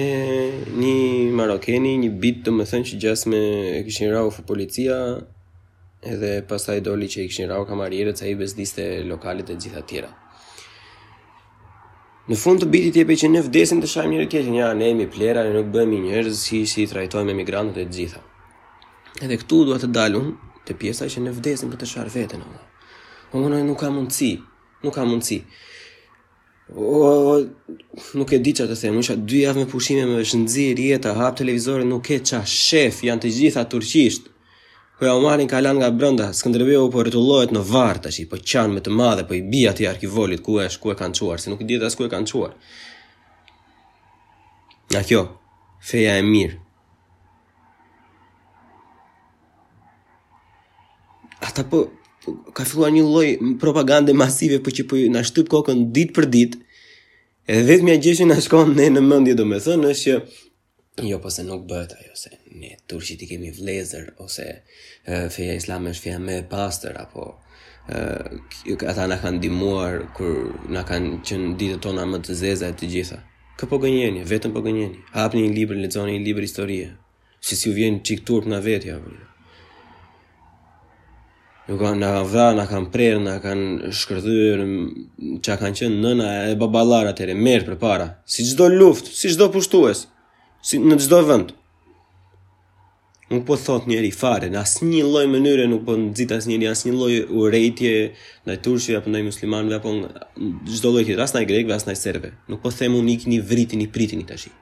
një 0.82 0.98
marokeni, 1.40 1.96
një 2.04 2.10
bit 2.22 2.44
të 2.44 2.52
më 2.58 2.68
thënë 2.70 2.88
që 2.90 3.00
gjas 3.02 3.24
me 3.30 3.40
e 3.78 3.84
kishin 3.88 4.12
rau 4.12 4.28
fë 4.28 4.44
policia, 4.52 4.98
edhe 6.12 6.34
pasaj 6.52 6.84
doli 6.84 7.08
që 7.08 7.24
i 7.24 7.32
kishin 7.32 7.48
rau 7.54 7.64
kamarierët, 7.64 8.20
sa 8.20 8.28
i 8.28 8.36
bezdiste 8.42 8.84
lokalit 9.08 9.48
e 9.48 9.56
gjitha 9.56 9.80
tjera. 9.88 10.12
Në 12.30 12.36
fund 12.38 12.60
të 12.62 12.66
bitit 12.70 12.94
jepe 13.00 13.16
që 13.18 13.26
në 13.32 13.40
vdesin 13.48 13.80
të 13.82 13.88
shajmë 13.90 14.10
njëri 14.12 14.26
tjetin, 14.30 14.54
ja, 14.54 14.68
ne 14.78 14.86
jemi 14.86 15.08
plera, 15.10 15.42
ne 15.42 15.50
nuk 15.56 15.72
bëmi 15.74 15.96
njërës 16.04 16.38
si 16.44 16.60
si 16.72 16.84
trajtojmë 16.86 17.32
emigrantët 17.34 17.80
e 17.82 17.86
gjitha. 17.96 18.20
Edhe 19.18 19.40
këtu 19.40 19.58
duhet 19.66 19.82
të 19.82 19.90
dalun 19.96 20.28
të 20.68 20.76
pjesa 20.78 21.08
që 21.10 21.24
në 21.24 21.32
vdesin 21.40 21.72
për 21.72 21.80
të 21.80 21.88
sharë 21.92 22.14
vetën, 22.14 22.44
ola. 22.52 22.60
Unë 23.34 23.42
po 23.42 23.42
në 23.50 23.60
nuk 23.72 23.80
ka 23.82 23.90
mundësi, 23.96 24.30
nuk 24.86 24.94
ka 24.94 25.08
mundësi. 25.10 25.40
O, 26.70 27.00
o, 27.00 27.34
nuk 28.20 28.36
e 28.36 28.40
di 28.46 28.54
që 28.60 28.68
të 28.70 28.78
themë, 28.84 29.02
isha 29.02 29.18
dy 29.32 29.42
javë 29.48 29.64
me 29.64 29.70
pushime 29.74 30.06
me 30.12 30.22
shëndzirë, 30.22 30.86
jetë, 30.94 31.16
hapë 31.18 31.42
televizore, 31.42 31.88
nuk 31.94 32.12
e 32.14 32.20
qa 32.30 32.44
shef, 32.58 33.02
janë 33.10 33.24
të 33.26 33.34
gjitha 33.40 33.66
turqisht. 33.74 34.29
Po 35.00 35.06
ja 35.06 35.14
marrin 35.18 35.48
ka 35.48 35.60
lan 35.64 35.78
nga 35.80 35.88
brenda, 35.90 36.26
Skënderbeu 36.36 36.90
po 36.92 37.00
rritullohet 37.06 37.54
në 37.56 37.60
var 37.70 37.98
tash, 38.04 38.18
po 38.28 38.36
qan 38.52 38.74
me 38.74 38.82
të 38.84 38.92
madhe, 38.92 39.22
po 39.24 39.32
i 39.32 39.40
bi 39.42 39.62
atë 39.68 39.86
arkivolit 39.88 40.42
ku 40.44 40.58
është, 40.60 40.80
ku 40.82 40.90
e 40.92 40.96
kanë 40.98 41.16
çuar, 41.16 41.40
se 41.40 41.48
nuk 41.48 41.62
i 41.64 41.68
diet 41.70 41.86
as 41.86 41.96
ku 41.96 42.04
e 42.04 42.10
kanë 42.12 42.28
çuar. 42.28 42.52
Na 44.92 45.00
kjo, 45.10 45.22
feja 45.92 46.18
e 46.20 46.26
mirë. 46.28 46.58
Ata 51.48 51.64
po, 51.72 51.86
po 52.26 52.36
ka 52.52 52.68
filluar 52.68 52.92
një 52.92 53.06
lloj 53.08 53.30
propagande 53.62 54.12
masive 54.12 54.60
po 54.60 54.68
që 54.76 54.84
po 54.90 55.00
na 55.16 55.24
shtyp 55.24 55.48
kokën 55.48 55.80
ditë 55.96 56.16
për 56.18 56.28
ditë. 56.36 56.60
Edhe 57.48 57.64
vetëm 57.72 57.94
ja 57.94 57.96
gjeshin 58.04 58.28
na 58.28 58.36
shkon 58.44 58.76
ne 58.76 58.90
në 58.92 59.06
mendje 59.08 59.38
domethënë 59.40 59.94
është 59.94 60.04
që 60.04 60.44
Jo, 61.02 61.18
po 61.20 61.30
se 61.30 61.42
nuk 61.44 61.62
bëhet 61.68 61.92
ajo 61.96 62.14
se 62.14 62.30
ne 62.60 62.74
turqit 62.88 63.22
i 63.24 63.28
kemi 63.30 63.50
vlezër 63.56 64.10
ose 64.24 64.46
e, 65.04 65.28
feja 65.32 65.54
islame 65.56 65.94
është 65.94 66.02
feja 66.06 66.18
më 66.20 66.34
pastër 66.50 66.98
apo 67.02 67.24
ë 67.90 68.74
ata 68.92 69.06
na 69.08 69.16
kanë 69.22 69.40
dimuar, 69.42 69.94
kur 70.14 70.50
na 70.74 70.82
kanë 70.86 71.22
qenë 71.26 71.54
ditët 71.58 71.80
tona 71.86 72.04
më 72.06 72.20
të 72.26 72.36
zeza 72.42 72.68
e 72.70 72.76
të 72.76 72.90
gjitha. 72.92 73.16
Kë 73.58 73.66
po 73.72 73.78
gënjeni, 73.82 74.22
vetëm 74.28 74.52
po 74.54 74.60
gënjeni. 74.62 75.00
Hapni 75.16 75.46
një 75.46 75.54
libër, 75.56 75.80
lexoni 75.86 76.18
një 76.18 76.22
libër 76.28 76.46
histori. 76.46 76.76
Si 77.42 77.56
si 77.58 77.70
u 77.70 77.74
vjen 77.74 77.98
çik 78.06 78.22
turp 78.28 78.46
nga 78.46 78.60
vetja. 78.62 78.98
ja. 79.00 79.00
Jo. 79.00 79.26
Nuk 81.70 81.80
kanë 81.82 81.98
na 82.04 82.12
vënë, 82.34 82.56
na 82.60 82.66
kanë 82.70 82.90
prerë, 82.94 83.24
na 83.26 83.34
kanë 83.42 83.90
shkërdhyer 84.02 84.60
çka 85.42 85.56
kanë 85.64 85.78
qenë 85.82 85.98
nëna 86.04 86.28
e 86.52 86.56
baballar 86.62 87.10
merë 87.18 87.34
merr 87.46 87.66
përpara. 87.72 88.06
Si 88.26 88.44
çdo 88.50 88.68
luftë, 88.68 89.10
si 89.20 89.34
çdo 89.34 89.50
pushtues, 89.52 90.06
si 90.64 90.78
në 90.82 90.96
çdo 91.00 91.20
vënd 91.28 91.52
nuk 93.30 93.44
po 93.46 93.56
thot 93.62 93.86
njeri 93.88 94.10
fare 94.12 94.48
në 94.52 94.58
asë 94.60 94.88
një 94.90 95.04
loj 95.08 95.26
mënyre 95.32 95.68
nuk 95.70 95.84
po 95.86 95.94
nëzit 95.96 96.34
asë 96.36 96.50
njeri 96.52 96.68
asë 96.68 96.88
një 96.90 96.96
loj 96.98 97.14
u 97.30 97.44
rejtje 97.52 97.92
në 98.48 98.56
turshve 98.64 98.98
apë 98.98 99.12
në 99.14 99.22
muslimanve 99.30 99.78
apë 99.78 99.92
në 99.94 100.10
gjdo 100.68 100.92
loj 100.96 101.06
kjetër 101.08 101.22
asë 101.24 101.38
në 101.38 101.44
i 101.44 101.48
grekve 101.52 101.76
asë 101.78 101.88
në 101.90 101.96
i 101.96 102.00
serve 102.00 102.32
nuk 102.52 102.60
po 102.64 102.72
themu 102.76 103.00
një 103.06 103.16
këni 103.22 103.38
vriti 103.52 103.78
një 103.80 103.88
priti 103.94 104.18
një 104.20 104.28
tashi 104.34 104.52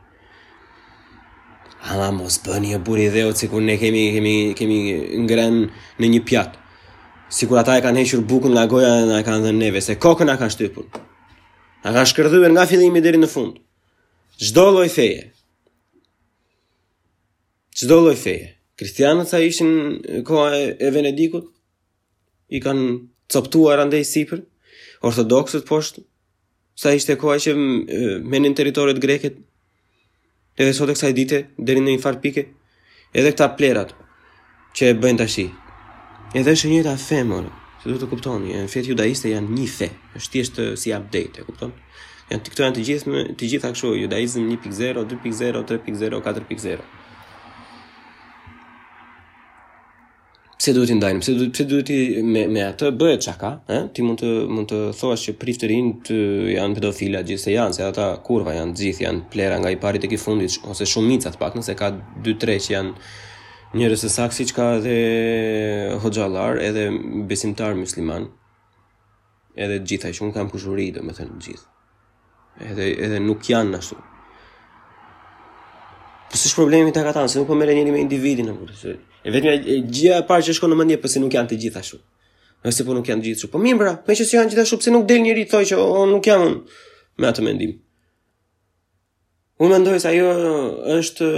ala 1.88 2.10
mos 2.12 2.38
bë 2.46 2.60
një 2.68 2.78
buri 2.86 3.08
dhe 3.14 3.22
o 3.26 3.32
cikur 3.38 3.62
ne 3.64 3.74
kemi, 3.78 4.06
kemi, 4.14 4.36
kemi 4.58 4.78
ngren 5.26 5.62
në 6.02 6.14
një 6.14 6.24
pjatë 6.30 6.66
Si 7.36 7.44
kur 7.44 7.58
ata 7.60 7.74
e 7.76 7.82
kanë 7.84 7.98
hequr 8.06 8.22
bukën 8.24 8.54
nga 8.54 8.62
goja 8.72 8.92
dhe 9.04 9.18
e 9.20 9.24
kanë 9.26 9.42
dhënë 9.44 9.60
neve 9.60 9.82
se 9.84 9.98
kokën 10.00 10.30
a 10.32 10.38
kanë 10.40 10.54
shtypur. 10.54 10.86
Ata 11.82 11.92
kanë 11.98 12.08
shkërdhyer 12.08 12.54
nga 12.56 12.64
fillimi 12.70 13.02
deri 13.04 13.20
në 13.20 13.28
fund. 13.28 13.58
Çdo 14.40 14.64
lloj 14.72 14.88
feje, 14.88 15.26
Çdo 17.78 17.94
lloj 18.02 18.16
feje. 18.18 18.46
Kristianët 18.78 19.28
sa 19.30 19.38
ishin 19.38 19.68
koha 20.26 20.48
e 20.58 20.88
Venedikut 20.94 21.44
i 22.50 22.58
kanë 22.62 22.86
coptuar 23.30 23.78
andej 23.84 24.02
sipër, 24.08 24.40
ortodoksët 25.06 25.62
poshtë 25.68 26.02
sa 26.82 26.90
ishte 26.98 27.14
koha 27.22 27.36
që 27.44 27.54
menin 28.32 28.56
territoret 28.58 28.98
greket 29.04 29.38
edhe 30.58 30.74
sot 30.74 30.90
e 30.90 30.98
kësaj 30.98 31.14
dite 31.20 31.38
deri 31.68 31.78
në 31.84 31.94
një 31.94 32.02
far 32.02 32.18
pike 32.26 32.48
edhe 33.14 33.30
këta 33.36 33.48
plerat 33.60 33.94
që 34.74 34.90
e 34.90 34.98
bëjnë 35.04 35.22
tash. 35.22 35.46
Edhe 36.34 36.58
është 36.58 36.72
njëjta 36.74 36.96
fe 37.04 37.22
mora. 37.30 37.54
Se 37.78 37.86
duhet 37.92 38.02
të 38.02 38.10
kuptoni, 38.10 38.58
në 38.58 38.66
fetë 38.74 38.90
judaiste 38.96 39.30
janë 39.36 39.54
një 39.54 39.68
fe, 39.78 39.92
është 40.18 40.30
thjesht 40.34 40.58
si 40.82 40.90
update, 40.98 41.38
e 41.38 41.46
kupton? 41.46 41.78
Janë 42.32 42.50
këto 42.52 42.66
janë 42.66 42.76
të 42.80 42.88
gjithë 42.90 43.26
të 43.38 43.52
gjitha 43.54 43.70
kështu, 43.76 43.94
judaizm 44.02 44.50
1.0, 44.50 45.10
2.0, 45.12 45.68
3.0, 45.68 46.16
4.0 46.40 46.94
pse 50.58 50.72
duhet 50.74 50.90
i 50.90 50.96
ndajmë, 50.98 51.20
pse 51.22 51.32
duhet 51.38 51.52
pse 51.54 51.64
duhet 51.70 51.90
i 51.94 51.98
me 52.26 52.42
me 52.50 52.64
atë 52.66 52.88
bëhet 52.98 53.22
çka, 53.22 53.50
ë? 53.70 53.76
Eh? 53.76 53.84
Ti 53.94 54.02
mund 54.02 54.18
të 54.18 54.30
mund 54.56 54.68
të 54.72 54.78
thuash 54.98 55.28
që 55.28 55.34
prit 55.38 55.60
të 55.62 55.68
rinë 55.70 55.92
të 56.08 56.16
janë 56.56 56.74
pedofila 56.80 57.20
gjithsej 57.28 57.54
janë, 57.54 57.76
se 57.76 57.84
ata 57.86 58.08
kurva 58.26 58.56
janë 58.56 58.74
gjithë 58.80 59.04
janë 59.06 59.22
plera 59.30 59.60
nga 59.62 59.70
i 59.70 59.78
parit 59.78 60.02
tek 60.02 60.16
i 60.16 60.18
fundit 60.18 60.56
ose 60.66 60.88
shumë 60.94 61.20
të 61.22 61.34
paktën 61.38 61.62
se 61.66 61.76
ka 61.78 61.92
2-3 62.26 62.58
që 62.66 62.74
janë 62.74 63.78
njerëz 63.78 64.04
të 64.04 64.10
saktë 64.16 64.38
siç 64.40 64.52
ka 64.58 64.66
edhe 64.80 64.96
hoxhallar, 66.02 66.58
edhe 66.66 66.88
besimtar 67.30 67.78
musliman. 67.78 68.26
Edhe 69.58 69.78
gjithaj, 69.86 70.14
që 70.18 70.26
unë 70.26 70.34
kam 70.38 70.50
kushurit 70.50 70.98
dhe 70.98 71.06
me 71.06 71.14
thënë 71.18 71.38
gjithë. 71.44 71.66
Edhe, 72.72 72.90
edhe 73.06 73.22
nuk 73.22 73.46
janë 73.50 73.78
ashtu. 73.78 73.98
Po 76.30 76.36
si 76.36 76.54
problemi 76.54 76.92
tek 76.92 77.04
katan, 77.04 77.28
se 77.28 77.38
nuk 77.40 77.48
po 77.48 77.54
merren 77.56 77.76
njëri 77.78 77.92
me 77.92 78.00
individin 78.04 78.48
apo 78.52 78.66
se 78.76 78.92
e 79.24 79.28
vetmja 79.32 79.54
gjëja 79.92 80.16
e 80.20 80.26
parë 80.28 80.44
që 80.48 80.54
shkon 80.58 80.70
në 80.74 80.78
mendje 80.80 80.98
pse 81.02 81.16
po 81.22 81.22
nuk 81.24 81.34
janë 81.38 81.50
të 81.50 81.58
gjithë 81.62 81.80
ashtu. 81.80 81.98
Nëse 82.64 82.84
po 82.86 82.94
nuk 82.96 83.08
janë 83.08 83.22
të 83.22 83.26
gjithë 83.28 83.40
ashtu. 83.40 83.50
Po 83.52 83.58
mirë, 83.62 83.78
pra, 83.80 83.92
me 84.08 84.16
që 84.20 84.26
si 84.28 84.36
janë 84.36 84.60
ashtu, 84.64 84.78
pse 84.82 84.92
nuk 84.92 85.06
del 85.08 85.22
njëri 85.24 85.44
thoi 85.50 85.64
që 85.70 85.78
unë 85.80 86.12
nuk 86.12 86.26
jam 86.28 86.44
me 87.20 87.30
atë 87.32 87.44
mendim. 87.48 87.72
Unë 89.62 89.72
mendoj 89.74 89.96
se 90.04 90.10
ajo 90.12 90.34
është 90.98 91.28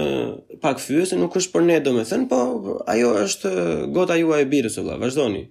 pak 0.64 0.82
fyese, 0.84 1.18
nuk 1.22 1.38
është 1.38 1.54
për 1.54 1.66
ne 1.70 1.78
domethën, 1.86 2.26
po 2.30 2.40
ajo 2.90 3.14
është 3.24 3.54
gota 3.94 4.18
juaj 4.20 4.42
e 4.44 4.50
birës 4.52 4.80
vëlla. 4.80 4.98
Vazhdoni. 5.00 5.46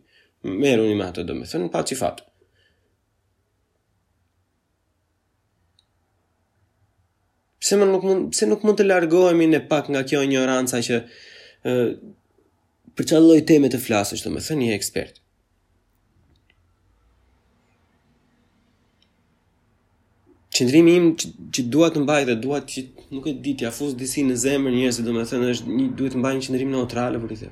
Merruni 0.63 0.99
me 0.99 1.07
atë 1.07 1.25
domethën, 1.31 1.69
pa 1.73 1.85
çifat. 1.87 2.25
pse 7.69 7.77
më 7.81 7.85
nuk 7.93 8.03
mund 8.09 8.21
pse 8.33 8.45
nuk 8.49 8.61
mund 8.65 8.77
të 8.79 8.85
largohemi 8.89 9.45
ne 9.47 9.59
pak 9.71 9.89
nga 9.93 10.01
kjo 10.09 10.23
ignoranca 10.25 10.79
që 10.87 10.95
ë 11.69 11.73
uh, 11.73 11.89
për 12.97 13.07
çfarë 13.09 13.25
lloj 13.27 13.41
teme 13.51 13.67
të 13.69 13.79
flasësh 13.85 14.23
domethënë 14.25 14.65
je 14.69 14.77
ekspert 14.79 15.19
qëndrimi 20.57 20.95
im 20.97 21.11
që, 21.19 21.27
që 21.53 21.61
dua 21.75 21.91
të 21.93 22.01
mbaj 22.05 22.21
dhe 22.31 22.37
dua 22.45 22.63
që 22.73 22.85
nuk 23.13 23.29
e 23.29 23.35
di 23.45 23.53
ti 23.61 23.69
afus 23.69 23.93
disi 24.01 24.25
në 24.25 24.39
zemër 24.47 24.73
njerëzve 24.79 25.05
domethënë 25.09 25.53
është 25.53 25.77
një 25.77 25.85
duhet 26.01 26.17
të 26.17 26.23
mbaj 26.23 26.33
një 26.39 26.45
qëndrim 26.47 26.73
neutral 26.73 27.19
për 27.21 27.35
këtë. 27.35 27.51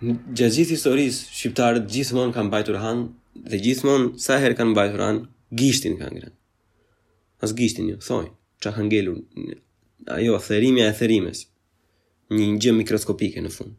Gjazit 0.00 0.40
gjithë 0.64 0.76
historisë 0.78 1.28
shqiptarët 1.38 1.88
gjithmonë 1.92 2.34
kanë 2.38 2.50
mbajtur 2.50 2.80
han 2.86 3.04
dhe 3.52 3.62
gjithmonë 3.68 4.14
sa 4.26 4.40
herë 4.42 4.56
kanë 4.58 4.72
mbajtur 4.74 5.06
han, 5.06 5.18
gishtin 5.58 5.98
kanë 6.00 6.14
ngrënë 6.16 6.37
as 7.40 7.54
gishtin 7.56 7.88
ju, 7.92 7.98
thoi, 8.02 8.28
që 8.62 8.72
hangelu, 8.76 9.14
ajo, 10.18 10.38
therimja 10.44 10.88
e 10.90 10.94
therimes, 10.98 11.44
një 12.34 12.48
gjë 12.64 12.74
mikroskopike 12.82 13.40
në 13.42 13.52
fund. 13.54 13.76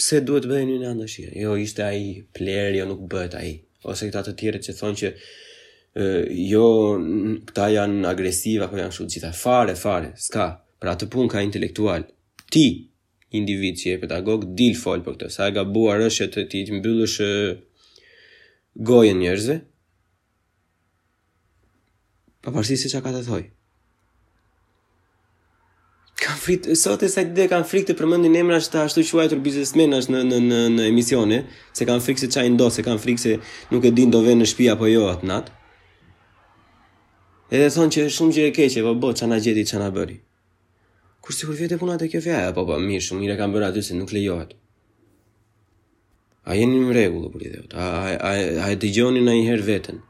Pse 0.00 0.20
duhet 0.24 0.46
bëhe 0.48 0.64
një 0.68 0.78
në 0.80 0.90
andëshirë? 0.94 1.34
Jo, 1.42 1.54
ishte 1.60 1.82
aji, 1.84 2.12
plerë, 2.36 2.78
jo 2.80 2.86
nuk 2.88 3.02
bëhet 3.10 3.34
aji. 3.36 3.56
Ose 3.90 4.06
këta 4.08 4.24
të 4.30 4.36
tjere 4.40 4.60
që 4.64 4.74
thonë 4.78 4.98
që 5.00 5.08
e, 5.08 6.04
jo, 6.48 6.64
këta 7.50 7.66
janë 7.76 8.06
agresiva, 8.08 8.68
apo 8.68 8.78
janë 8.80 8.96
shumë 8.96 9.12
gjitha, 9.16 9.32
fare, 9.36 9.74
fare, 9.76 10.14
s'ka, 10.20 10.46
pra 10.80 10.94
të 10.96 11.08
pun 11.12 11.28
ka 11.32 11.42
intelektual. 11.44 12.06
Ti, 12.52 12.64
individ 13.36 13.76
që 13.80 13.86
je 13.92 13.98
pedagog, 14.06 14.46
dil 14.58 14.76
fol 14.80 15.04
për 15.04 15.18
këtë, 15.18 15.32
sa 15.34 15.50
e 15.50 15.56
gabuar 15.58 16.06
është 16.06 16.22
që 16.28 16.32
të 16.36 16.46
ti 16.52 16.62
të 16.70 16.78
mbyllësh 16.80 17.18
gojën 18.88 19.20
njerëzve, 19.20 19.60
Pa 22.40 22.52
parësi 22.54 22.76
se 22.80 22.88
që 22.88 23.02
ka 23.04 23.10
të 23.12 23.20
thoj. 23.26 23.42
Kam 26.20 26.36
frikë, 26.40 26.74
sot 26.76 27.02
e 27.04 27.08
sa 27.12 27.24
dhe 27.24 27.46
kam 27.52 27.64
frikë 27.68 27.90
të 27.92 27.96
përmëndin 27.98 28.36
emra 28.42 28.58
që 28.60 28.72
ta 28.74 28.82
ashtu 28.88 29.04
shuajtur 29.08 29.38
në, 29.40 30.00
në, 30.08 30.22
në, 30.46 30.58
në 30.76 30.86
emisione, 30.90 31.38
se 31.76 31.86
kam 31.88 32.00
frikë 32.04 32.24
se 32.24 32.28
qaj 32.34 32.48
ndo, 32.56 32.70
se 32.72 32.84
kam 32.84 32.98
frikë 33.00 33.20
se 33.24 33.34
nuk 33.72 33.84
e 33.84 33.90
din 33.96 34.10
do 34.12 34.20
venë 34.26 34.42
në 34.44 34.48
shpia 34.52 34.76
po 34.80 34.88
jo 34.88 35.06
atë 35.12 35.28
natë. 35.32 35.54
Edhe 37.50 37.70
thonë 37.76 37.94
që 37.96 38.04
shumë 38.16 38.34
gjire 38.36 38.52
keqe, 38.56 38.82
po 38.84 38.92
bo, 39.02 39.12
që 39.16 39.24
anë 39.26 39.40
gjeti, 39.46 39.64
që 39.72 39.78
anë 39.80 39.88
bëri. 39.98 40.18
Kur 41.24 41.36
si 41.36 41.46
kur 41.48 41.56
vjetë 41.58 41.76
e 41.76 41.80
puna 41.80 41.96
të 42.00 42.08
kjo 42.12 42.20
fjaja, 42.24 42.52
po 42.56 42.66
po, 42.68 42.76
mirë, 42.78 43.06
shumë 43.08 43.24
mirë 43.24 43.34
e 43.34 43.40
kam 43.40 43.56
bërë 43.56 43.72
aty 43.72 43.84
se 43.88 43.96
nuk 43.96 44.12
lejohet. 44.16 44.54
A 46.48 46.56
jeni 46.56 46.84
në 46.84 46.94
regullë, 46.96 47.32
për 47.34 47.40
po, 47.40 47.48
i 47.48 47.52
dheot, 47.56 47.74
a, 47.74 47.80
a, 47.80 47.88
a, 47.88 48.70
a, 48.70 48.70
a, 48.70 48.70
a, 48.70 49.80
a, 49.80 49.80
a, 49.80 50.04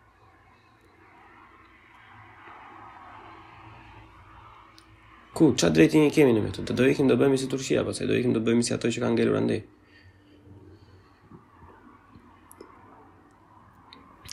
Ku 5.41 5.55
qa 5.57 5.71
drejti 5.73 6.01
kemi 6.15 6.33
ne 6.33 6.41
me 6.41 6.51
to? 6.53 6.61
do 6.79 6.83
ikim 6.85 7.09
do 7.09 7.17
bëhemi 7.17 7.39
si 7.41 7.47
Turqia, 7.53 7.81
pastaj 7.87 8.07
do 8.09 8.15
ikim 8.19 8.33
do 8.37 8.41
bëhemi 8.45 8.63
si 8.67 8.75
ato 8.77 8.89
që 8.93 8.99
kanë 9.01 9.15
ngelur 9.17 9.39
andej. 9.41 9.61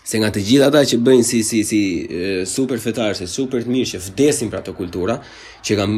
Se 0.07 0.19
nga 0.19 0.27
të 0.31 0.43
gjithë 0.49 0.67
ata 0.67 0.81
që 0.91 0.99
bëjnë 1.07 1.27
si 1.29 1.39
si 1.49 1.59
si 1.67 1.81
super 2.55 2.79
fetarë, 2.83 3.15
si 3.21 3.27
super 3.37 3.63
të 3.63 3.71
mirë 3.71 3.89
që 3.95 4.01
vdesin 4.09 4.51
për 4.51 4.59
ato 4.61 4.75
kultura, 4.75 5.15
që 5.63 5.77
kam 5.79 5.91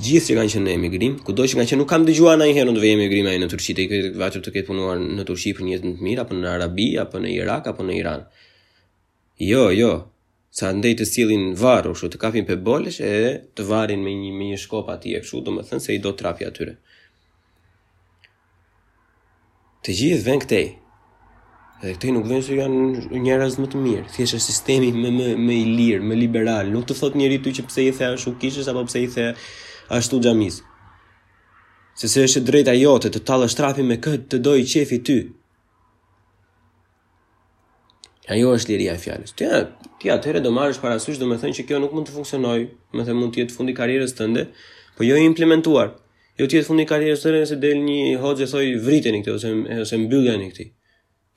të 0.00 0.04
gjithë 0.08 0.26
që 0.30 0.38
kanë 0.40 0.52
qenë 0.56 0.66
në 0.70 0.76
emigrim, 0.78 1.20
kudo 1.28 1.44
që 1.48 1.60
kanë 1.60 1.68
qenë 1.74 1.82
nuk 1.84 1.92
kam 1.92 2.08
dëgjuar 2.08 2.40
ndonjë 2.40 2.56
herë 2.60 2.70
në 2.72 2.76
të 2.78 2.84
vej 2.86 2.96
emigrim 2.96 3.28
ai 3.28 3.38
në 3.44 3.50
Turqi 3.52 3.76
të 3.76 3.86
këtë 3.92 4.14
vatër 4.22 4.46
të 4.48 4.56
ketë 4.60 4.70
punuar 4.72 4.96
në 5.04 5.28
Turqi 5.28 5.52
për 5.60 5.68
një 5.68 5.74
jetë 5.76 5.92
të 6.00 6.06
mirë 6.08 6.24
apo 6.24 6.40
në 6.40 6.52
Arabi 6.56 6.88
apo 7.04 7.20
në 7.20 7.36
Irak 7.36 7.68
apo 7.72 7.84
në 7.88 8.00
Iran. 8.00 8.24
Jo, 9.52 9.68
jo, 9.76 9.92
sa 10.58 10.72
ndej 10.74 10.94
të 10.98 11.04
sillin 11.06 11.44
varr 11.60 11.86
të 12.00 12.18
kafin 12.22 12.46
pe 12.48 12.56
bolësh 12.68 12.98
e 13.06 13.14
të 13.58 13.66
varrin 13.70 14.02
me 14.02 14.10
një 14.22 14.30
me 14.38 14.46
një 14.52 14.56
shkop 14.64 14.88
aty 14.94 15.14
e 15.14 15.20
kështu 15.22 15.42
domethënë 15.46 15.84
se 15.84 15.94
i 15.94 16.00
do 16.04 16.10
trapi 16.18 16.48
aty. 16.48 16.70
Të 19.84 19.94
gjithë 20.00 20.24
vën 20.26 20.42
këtej. 20.44 20.66
Dhe 21.80 21.92
këtej 21.94 22.14
nuk 22.16 22.26
vënë 22.30 22.44
se 22.48 22.56
janë 22.58 23.22
njerëz 23.24 23.58
më 23.62 23.68
të 23.72 23.82
mirë, 23.84 24.06
thjesht 24.16 24.34
është 24.40 24.46
sistemi 24.50 24.88
më 24.98 25.12
më 25.20 25.28
më 25.46 25.58
i 25.60 25.68
lirë, 25.80 26.02
më 26.10 26.18
liberal. 26.24 26.72
Nuk 26.74 26.88
të 26.88 26.96
thot 26.98 27.18
njeriu 27.20 27.44
ty 27.44 27.54
që 27.60 27.68
pse 27.68 27.82
i 27.86 27.92
the 27.94 28.08
ashtu 28.14 28.34
kishës 28.40 28.68
apo 28.72 28.82
pse 28.88 29.04
i 29.04 29.08
the 29.14 29.28
ashtu 29.96 30.18
xhamis. 30.24 30.56
Se 31.98 32.08
se 32.10 32.18
është 32.26 32.42
drejta 32.48 32.74
jote 32.82 33.10
të 33.14 33.20
tallësh 33.28 33.54
trapin 33.58 33.86
me 33.92 33.98
këtë, 34.02 34.26
të 34.32 34.36
doj 34.46 34.58
qefi 34.72 34.98
ty, 35.06 35.18
Ajo 38.28 38.50
është 38.58 38.70
liria 38.74 38.92
e 38.94 39.00
fjalës. 39.00 39.30
Ti 39.38 39.46
ti 40.02 40.10
atëherë 40.12 40.42
do 40.44 40.50
marrësh 40.54 40.80
parasysh 40.82 41.16
domethënë 41.18 41.56
që 41.58 41.62
kjo 41.70 41.78
nuk 41.80 41.94
mund 41.96 42.10
të 42.10 42.14
funksionojë, 42.18 42.66
më 42.92 43.04
the 43.08 43.14
mund 43.16 43.32
të 43.34 43.40
jetë 43.40 43.54
fundi 43.56 43.72
karrierës 43.78 44.12
tënde, 44.18 44.42
po 44.98 45.06
jo 45.06 45.16
implementuar. 45.22 45.94
Jo 46.38 46.44
të 46.46 46.58
jetë 46.58 46.66
fundi 46.68 46.84
karrierës 46.90 47.24
tënde 47.24 47.40
nëse 47.42 47.58
del 47.62 47.80
një 47.86 48.18
hoxhë 48.24 48.48
thoj 48.52 48.66
vriteni 48.84 49.22
këtë 49.24 49.32
ose 49.38 49.54
ose 49.86 50.00
mbylljani 50.04 50.50
këtë. 50.52 50.66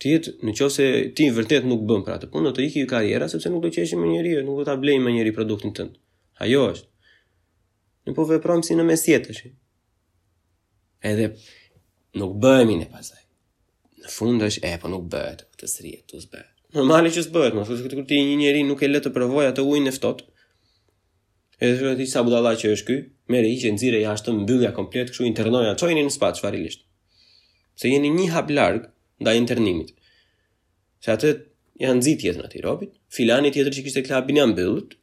Ti 0.02 0.12
jetë 0.18 0.34
në 0.50 0.56
qoftë 0.60 0.90
ti 1.20 1.30
vërtet 1.40 1.70
nuk 1.72 1.88
bën 1.88 2.04
për 2.10 2.18
atë 2.18 2.30
punë, 2.36 2.50
do 2.52 2.56
të 2.60 2.68
ikë 2.68 2.84
karriera 2.94 3.32
sepse 3.32 3.54
nuk 3.54 3.64
do 3.64 3.72
të 3.72 3.80
qeshim 3.86 4.04
me 4.04 4.12
njerëj, 4.12 4.42
nuk 4.50 4.60
do 4.62 4.68
ta 4.68 4.76
blejmë 4.84 5.08
me 5.08 5.16
njëri 5.16 5.34
produktin 5.40 5.72
tënd. 5.80 5.96
Ajo 6.44 6.66
është. 6.76 6.92
Ne 8.10 8.18
po 8.20 8.28
veprojmë 8.30 8.68
si 8.68 8.76
në 8.76 8.90
mesjetësh. 8.92 9.44
Edhe 11.14 11.32
nuk 12.20 12.36
bëhemi 12.44 12.82
ne 12.84 12.92
pasaj. 12.94 13.22
Në 14.02 14.18
fund 14.20 14.44
është 14.50 14.68
e 14.74 14.80
po 14.82 14.92
nuk 14.92 15.08
bëhet, 15.14 15.48
këtë 15.54 15.70
sriet, 15.78 16.08
të 16.10 16.26
zbëhet. 16.28 16.50
Normali 16.76 17.10
që 17.12 17.26
s'bëhet, 17.26 17.56
më 17.58 17.64
thotë 17.68 17.90
kur 18.00 18.06
ti 18.08 18.20
një 18.24 18.36
njeri 18.40 18.62
nuk 18.64 18.80
e 18.80 18.88
lë 18.88 19.02
të 19.04 19.12
provojë 19.16 19.48
atë 19.52 19.64
ujin 19.68 19.90
e 19.92 19.92
ftohtë. 19.92 20.24
Edhe 21.62 21.82
thotë 21.82 21.98
ti 22.00 22.06
sa 22.08 22.22
budalla 22.24 22.54
që 22.62 22.72
është 22.78 22.88
ky, 22.88 22.96
merr 23.34 23.48
hiqje 23.50 23.74
nxirë 23.76 24.00
jashtë, 24.06 24.36
mbyllja 24.38 24.72
komplet, 24.78 25.12
kështu 25.12 25.28
internoja 25.28 25.74
çojini 25.82 26.06
në 26.08 26.14
spaç 26.16 26.40
varilisht. 26.46 26.86
Se 27.76 27.92
jeni 27.92 28.14
një 28.16 28.30
hap 28.38 28.54
larg 28.56 28.88
ndaj 29.22 29.42
internimit. 29.42 29.92
Se 31.04 31.12
atë 31.12 31.34
janë 31.84 32.00
nxitjet 32.00 32.40
në 32.40 32.52
Tiropit, 32.56 32.96
filani 33.18 33.52
tjetër 33.54 33.76
që 33.78 33.86
kishte 33.90 34.06
klubin 34.08 34.40
janë 34.40 34.54
mbyllur. 34.56 34.96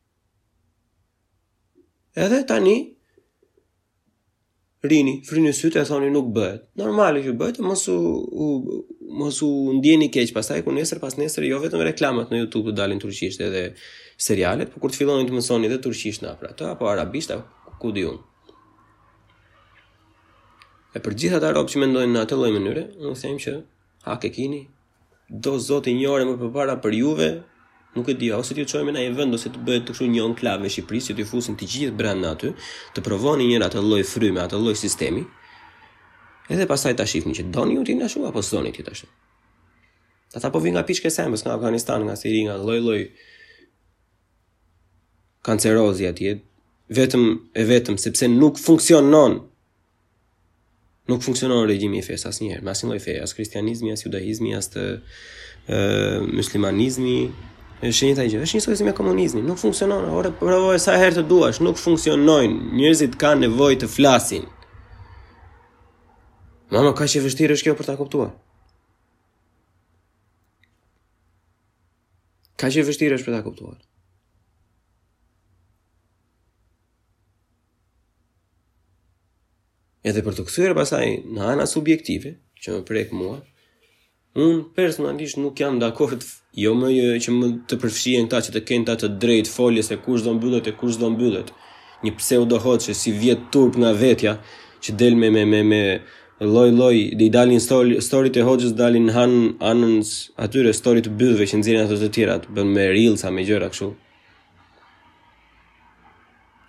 Edhe 2.16 2.40
tani 2.48 2.78
rini 4.84 5.20
frini 5.26 5.50
sytë 5.50 5.80
e 5.82 5.86
thoni 5.88 6.08
nuk 6.14 6.28
bëhet 6.34 6.60
normali 6.78 7.22
që 7.24 7.32
bëhet 7.40 7.58
mos 7.66 7.82
u 7.90 8.84
mos 9.20 9.40
u 9.42 9.48
ndjeni 9.80 10.06
keq 10.14 10.30
pastaj 10.36 10.62
ku 10.62 10.70
nesër 10.74 11.00
pas 11.02 11.16
nesër 11.18 11.44
jo 11.50 11.58
vetëm 11.64 11.82
reklamat 11.88 12.30
në 12.30 12.38
YouTube 12.44 12.70
të 12.70 12.76
dalin 12.78 13.00
turqisht 13.02 13.40
edhe 13.42 13.64
serialet 14.16 14.70
por 14.70 14.80
kur 14.84 14.92
të 14.94 15.00
fillonin 15.02 15.26
të 15.26 15.34
mësoni 15.34 15.66
edhe 15.66 15.80
turqisht 15.82 16.22
na 16.22 16.36
pra 16.38 16.52
të 16.54 16.68
apo 16.74 16.86
arabisht 16.92 17.34
apo 17.34 17.74
ku 17.82 17.90
di 17.90 18.06
unë 18.06 18.22
e 20.94 21.02
për 21.02 21.18
gjitha 21.22 21.42
ato 21.42 21.50
rob 21.58 21.66
që 21.74 21.82
mendojnë 21.84 22.14
në 22.14 22.22
atë 22.26 22.38
lloj 22.38 22.54
mënyre 22.58 22.86
unë 23.02 23.18
them 23.22 23.42
që 23.46 23.56
hak 24.06 24.28
e 24.30 24.34
keni 24.38 24.62
do 25.42 25.58
zoti 25.58 25.90
një 25.98 26.06
orë 26.14 26.30
më 26.30 26.38
përpara 26.44 26.78
për 26.84 26.96
juve 27.02 27.32
nuk 27.98 28.08
e 28.10 28.14
di 28.20 28.28
ose 28.38 28.50
ti 28.56 28.62
e 28.64 28.68
çojmë 28.70 28.92
në 28.94 29.00
ai 29.02 29.08
vend 29.18 29.34
ose 29.36 29.50
të 29.52 29.60
bëhet 29.66 29.88
kështu 29.90 30.06
një 30.12 30.22
enklavë 30.30 30.64
në 30.64 30.70
Shqipëri, 30.74 31.00
që 31.06 31.16
të 31.18 31.24
fusin 31.26 31.56
të 31.58 31.66
gjithë 31.72 31.96
brenda 31.98 32.30
aty, 32.36 32.52
të 32.94 33.04
provonin 33.06 33.50
njëra 33.50 33.68
atë 33.70 33.82
lloj 33.88 34.02
fryme, 34.12 34.40
atë 34.44 34.60
lloj 34.62 34.74
sistemi. 34.78 35.24
Edhe 36.52 36.66
pastaj 36.70 36.94
ta 36.98 37.04
shihni 37.10 37.34
që 37.38 37.48
doni 37.54 37.74
ju 37.76 37.82
ti 37.84 37.96
na 37.98 38.08
shua 38.08 38.30
apo 38.30 38.40
soni 38.42 38.70
ti 38.76 38.84
tash. 38.86 39.04
Ata 40.38 40.48
po 40.54 40.62
vinë 40.64 40.76
nga 40.78 40.86
pishkë 40.88 41.10
sembës, 41.12 41.42
nga 41.44 41.54
Afganistan, 41.56 42.02
nga 42.04 42.14
Siria, 42.20 42.44
nga 42.48 42.56
lloj-lloj 42.64 43.02
kancerozi 45.46 46.06
aty, 46.08 46.30
vetëm 46.98 47.24
e 47.60 47.68
vetëm 47.72 47.96
sepse 48.00 48.26
nuk 48.32 48.60
funksionon. 48.66 49.32
Nuk 51.08 51.22
funksionon 51.24 51.64
regjimi 51.68 52.00
i 52.02 52.04
fesë 52.08 52.28
asnjëherë, 52.32 52.64
me 52.64 52.72
asnjë 52.74 52.88
lloj 52.90 52.98
feje, 53.04 53.22
as 53.24 53.32
kristianizmi, 53.36 53.92
as 53.96 54.04
judaizmi, 54.04 54.52
as 54.56 54.70
të 54.76 54.86
muslimanizmi, 56.38 57.16
E 57.78 57.86
një 57.94 58.14
tajgjë, 58.18 58.38
është 58.42 58.58
një 58.58 58.62
sojë 58.64 58.86
me 58.88 58.92
komunizmi, 58.98 59.40
nuk 59.46 59.60
funksionon, 59.60 60.06
ore 60.18 60.32
provoj 60.38 60.78
sa 60.82 60.96
herë 60.98 61.20
të 61.20 61.22
duash, 61.30 61.60
nuk 61.62 61.78
funksionojnë, 61.78 62.56
Njerëzit 62.78 63.14
ka 63.20 63.30
nevoj 63.38 63.74
të 63.78 63.88
flasin. 63.92 64.48
Mama, 66.74 66.90
ka 66.98 67.06
që 67.08 67.22
vështirë 67.22 67.54
është 67.58 67.68
kjo 67.68 67.74
për 67.78 67.86
ta 67.86 67.94
kuptuar? 68.00 68.32
Ka 72.58 72.66
që 72.74 72.82
vështirë 72.88 73.14
është 73.20 73.28
për 73.30 73.36
ta 73.38 73.42
kuptuar? 73.46 73.76
Edhe 80.08 80.26
për 80.26 80.34
të 80.40 80.46
kthyer 80.50 80.74
pasaj 80.82 81.04
në 81.36 81.46
ana 81.54 81.68
subjektive, 81.76 82.34
që 82.58 82.74
më 82.78 82.84
prek 82.90 83.14
mua, 83.22 83.38
Un 84.36 84.60
personalisht 84.74 85.36
nuk 85.40 85.56
jam 85.56 85.78
dakord 85.80 86.24
jo 86.52 86.74
më 86.76 86.88
jo, 86.92 87.06
që 87.24 87.30
më 87.32 87.46
të 87.70 87.76
përfshihen 87.80 88.26
ata 88.28 88.38
që 88.44 88.52
të 88.56 88.62
kenë 88.68 88.84
ata 88.92 89.08
të 89.08 89.16
drejt 89.22 89.48
folje 89.48 89.82
se 89.86 89.96
kush 90.04 90.22
do 90.24 90.34
mbyllet 90.36 90.66
e 90.68 90.72
kush 90.80 90.96
do 91.00 91.08
mbyllet. 91.10 91.48
Një 92.04 92.12
pseudo 92.18 92.58
që 92.84 92.92
si 92.94 93.10
vjet 93.12 93.40
turp 93.52 93.76
na 93.80 93.90
vetja 93.92 94.32
që 94.84 94.90
del 95.00 95.14
me 95.16 95.28
me 95.34 95.42
me 95.50 95.60
me 95.70 95.82
lloj 96.52 96.70
lloj 96.78 96.96
dhe 97.18 97.24
i 97.26 97.30
dalin 97.36 97.60
story 97.60 98.30
e 98.40 98.46
hoçës 98.48 98.72
dalin 98.76 99.08
han 99.16 99.32
anën 99.70 99.96
aty 100.44 100.58
rë 100.62 100.72
storyt 100.76 101.06
e 101.08 101.44
që 101.48 101.56
nëzirin 101.58 101.82
ato 101.84 101.96
të 102.00 102.08
tjera 102.14 102.36
të 102.38 102.50
bën 102.54 102.68
me 102.76 102.84
rillca 102.94 103.28
me 103.32 103.42
gjëra 103.48 103.68
kështu. 103.72 103.90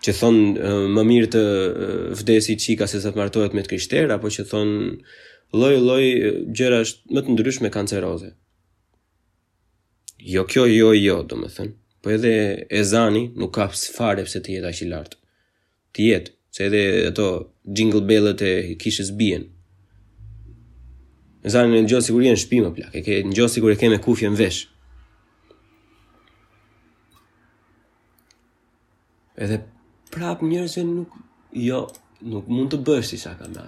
Që 0.04 0.12
thon 0.20 0.36
më 0.96 1.01
mirë 1.12 1.28
të 1.34 1.44
vdesi 2.20 2.54
çika 2.63 2.88
se 2.88 2.98
të 3.04 3.18
martohet 3.20 3.54
me 3.54 3.62
të 3.62 3.70
krishter 3.70 4.08
apo 4.16 4.28
që 4.36 4.44
thon 4.51 4.70
loj 5.53 5.79
loj 5.82 6.06
gjera 6.53 6.82
është 6.86 7.13
më 7.15 7.22
të 7.25 7.34
ndryshme 7.36 7.70
kanceroze. 7.74 8.34
Jo 10.20 10.44
kjo 10.46 10.65
jo 10.70 10.91
jo, 10.94 11.22
do 11.24 11.36
më 11.39 11.48
thënë. 11.58 11.75
Po 12.03 12.12
edhe 12.13 12.34
e 12.77 12.84
zani 12.84 13.24
nuk 13.39 13.51
ka 13.56 13.70
fare 13.74 14.24
pëse 14.25 14.41
të 14.46 14.56
jetë 14.58 14.70
ashtë 14.70 14.86
i 14.86 14.89
lartë. 14.91 15.18
Të 15.96 16.03
jetë, 16.06 16.34
se 16.53 16.68
edhe 16.68 16.82
e 17.06 17.12
to 17.18 17.25
jingle 17.75 18.01
bellet 18.08 18.41
e 18.46 18.51
kishës 18.84 19.10
bjenë. 19.20 19.48
Ezani 21.50 21.72
zani 21.72 21.79
në 21.84 21.89
gjohë 21.91 22.03
sigur 22.06 22.24
jenë 22.25 22.41
shpi 22.44 22.58
më 22.62 22.72
plak, 22.75 22.96
e 23.00 23.01
ke, 23.06 23.18
në 23.25 23.36
gjohë 23.38 23.53
sigur 23.53 23.72
e 23.72 23.79
keme 23.79 24.00
kufje 24.03 24.27
në 24.29 24.39
veshë. 24.44 24.74
Edhe 29.39 29.62
prap 30.12 30.41
njerëzve 30.44 30.84
nuk 30.84 31.13
jo 31.56 31.86
nuk 32.27 32.48
mund 32.51 32.74
të 32.75 32.82
bësh 32.86 33.13
si 33.13 33.18
sa 33.24 33.38
kanë 33.39 33.63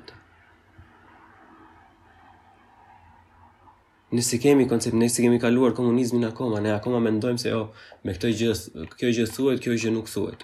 nëse 4.11 4.37
kemi 4.43 4.67
koncept, 4.67 4.95
nëse 4.95 5.23
kemi 5.23 5.39
kaluar 5.39 5.71
komunizmin 5.75 6.25
akoma, 6.27 6.59
ne 6.63 6.71
akoma 6.75 6.99
mendojmë 7.03 7.39
se 7.41 7.49
jo, 7.53 7.61
oh, 7.63 7.67
me 8.03 8.11
këtë 8.17 8.31
gjë, 8.39 8.53
kjo 8.99 9.11
gjë 9.15 9.27
thuhet, 9.33 9.61
kjo 9.63 9.75
gjë 9.79 9.91
nuk 9.95 10.11
thuhet. 10.11 10.43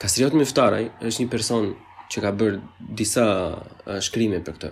Kasriot 0.00 0.36
Miftaraj 0.38 0.86
është 1.04 1.24
një 1.24 1.28
person 1.34 1.72
që 2.10 2.22
ka 2.24 2.30
bërë 2.40 2.62
disa 2.98 3.26
uh, 3.26 3.98
shkrime 4.02 4.38
për 4.46 4.54
këtë. 4.58 4.70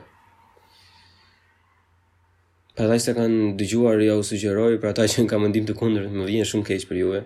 Për 2.78 2.86
ata 2.86 2.96
që 3.08 3.16
kanë 3.18 3.50
dëgjuar, 3.58 4.00
ja 4.06 4.14
u 4.18 4.22
sugjeroj, 4.22 4.78
për 4.82 4.92
ata 4.94 5.08
që 5.10 5.24
në 5.26 5.30
kamë 5.34 5.50
ndim 5.50 5.66
të 5.66 5.74
kundër, 5.82 6.06
më 6.14 6.28
dhjenë 6.30 6.48
shumë 6.52 6.68
keqë 6.70 6.88
për 6.92 7.00
juve, 7.02 7.24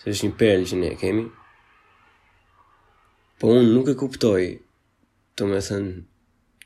se 0.00 0.14
është 0.16 0.30
një 0.32 0.36
perlë 0.40 0.70
që 0.72 0.80
ne 0.80 0.94
kemi. 1.04 1.26
Po 3.36 3.52
unë 3.52 3.68
nuk 3.76 3.92
e 3.92 3.98
kuptoj 4.00 4.40
të 5.36 5.46
me 5.52 5.60
thënë 5.70 5.94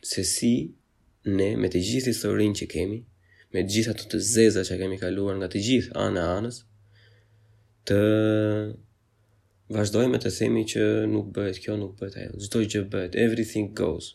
se 0.00 0.24
si 0.24 0.72
ne 1.28 1.52
me 1.60 1.68
të 1.68 1.80
gjithë 1.84 2.12
historinë 2.14 2.58
që 2.60 2.68
kemi, 2.74 2.98
me 3.52 3.62
të 3.64 3.72
gjitha 3.74 3.92
ato 3.94 4.06
të 4.12 4.20
zeza 4.32 4.62
që 4.68 4.78
kemi 4.84 4.98
kaluar 5.02 5.36
nga 5.38 5.48
të 5.52 5.62
gjithë 5.66 5.96
anë 6.04 6.20
e 6.24 6.28
anës, 6.38 6.60
të 7.88 7.98
vazhdojmë 9.76 10.20
të 10.24 10.32
themi 10.38 10.64
që 10.72 10.84
nuk 11.12 11.28
bëhet 11.36 11.60
kjo, 11.64 11.76
nuk 11.80 11.92
bëhet 12.00 12.16
ajo. 12.24 12.40
Çdo 12.48 12.62
gjë 12.70 12.84
bëhet, 12.92 13.18
everything 13.26 13.74
goes. 13.78 14.14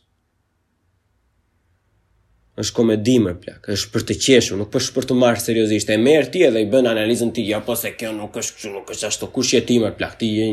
Është 2.56 2.76
komedi 2.78 3.14
më 3.20 3.34
plak, 3.44 3.66
është 3.76 3.90
për 3.94 4.04
të 4.10 4.16
qeshur, 4.26 4.58
nuk 4.60 4.70
po 4.72 4.80
është 4.80 4.94
për 4.96 5.08
të 5.10 5.16
marrë 5.20 5.42
seriozisht. 5.44 5.90
E 5.92 5.98
merr 6.00 6.30
ti 6.32 6.46
edhe 6.48 6.62
i 6.64 6.70
bën 6.72 6.88
analizën 6.88 7.34
ti, 7.36 7.44
apo 7.50 7.50
ja, 7.52 7.60
po 7.68 7.76
se 7.76 7.92
kjo 8.00 8.14
nuk 8.16 8.38
është 8.40 8.56
kështu, 8.60 8.72
nuk 8.78 8.94
është 8.96 9.08
ashtu. 9.12 9.28
Kush 9.36 9.58
je 9.58 9.62
ti 9.68 9.76
më 9.84 9.90
plak? 10.00 10.14
Ti 10.22 10.30
je, 10.38 10.46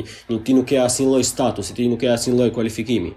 ti 0.42 0.56
nuk 0.56 0.66
ke 0.66 0.80
asnjë 0.82 1.06
lloj 1.06 1.22
statusi, 1.28 1.76
ti 1.78 1.86
nuk 1.86 2.02
ke 2.02 2.10
asnjë 2.10 2.34
lloj 2.40 2.50
kualifikimi 2.58 3.12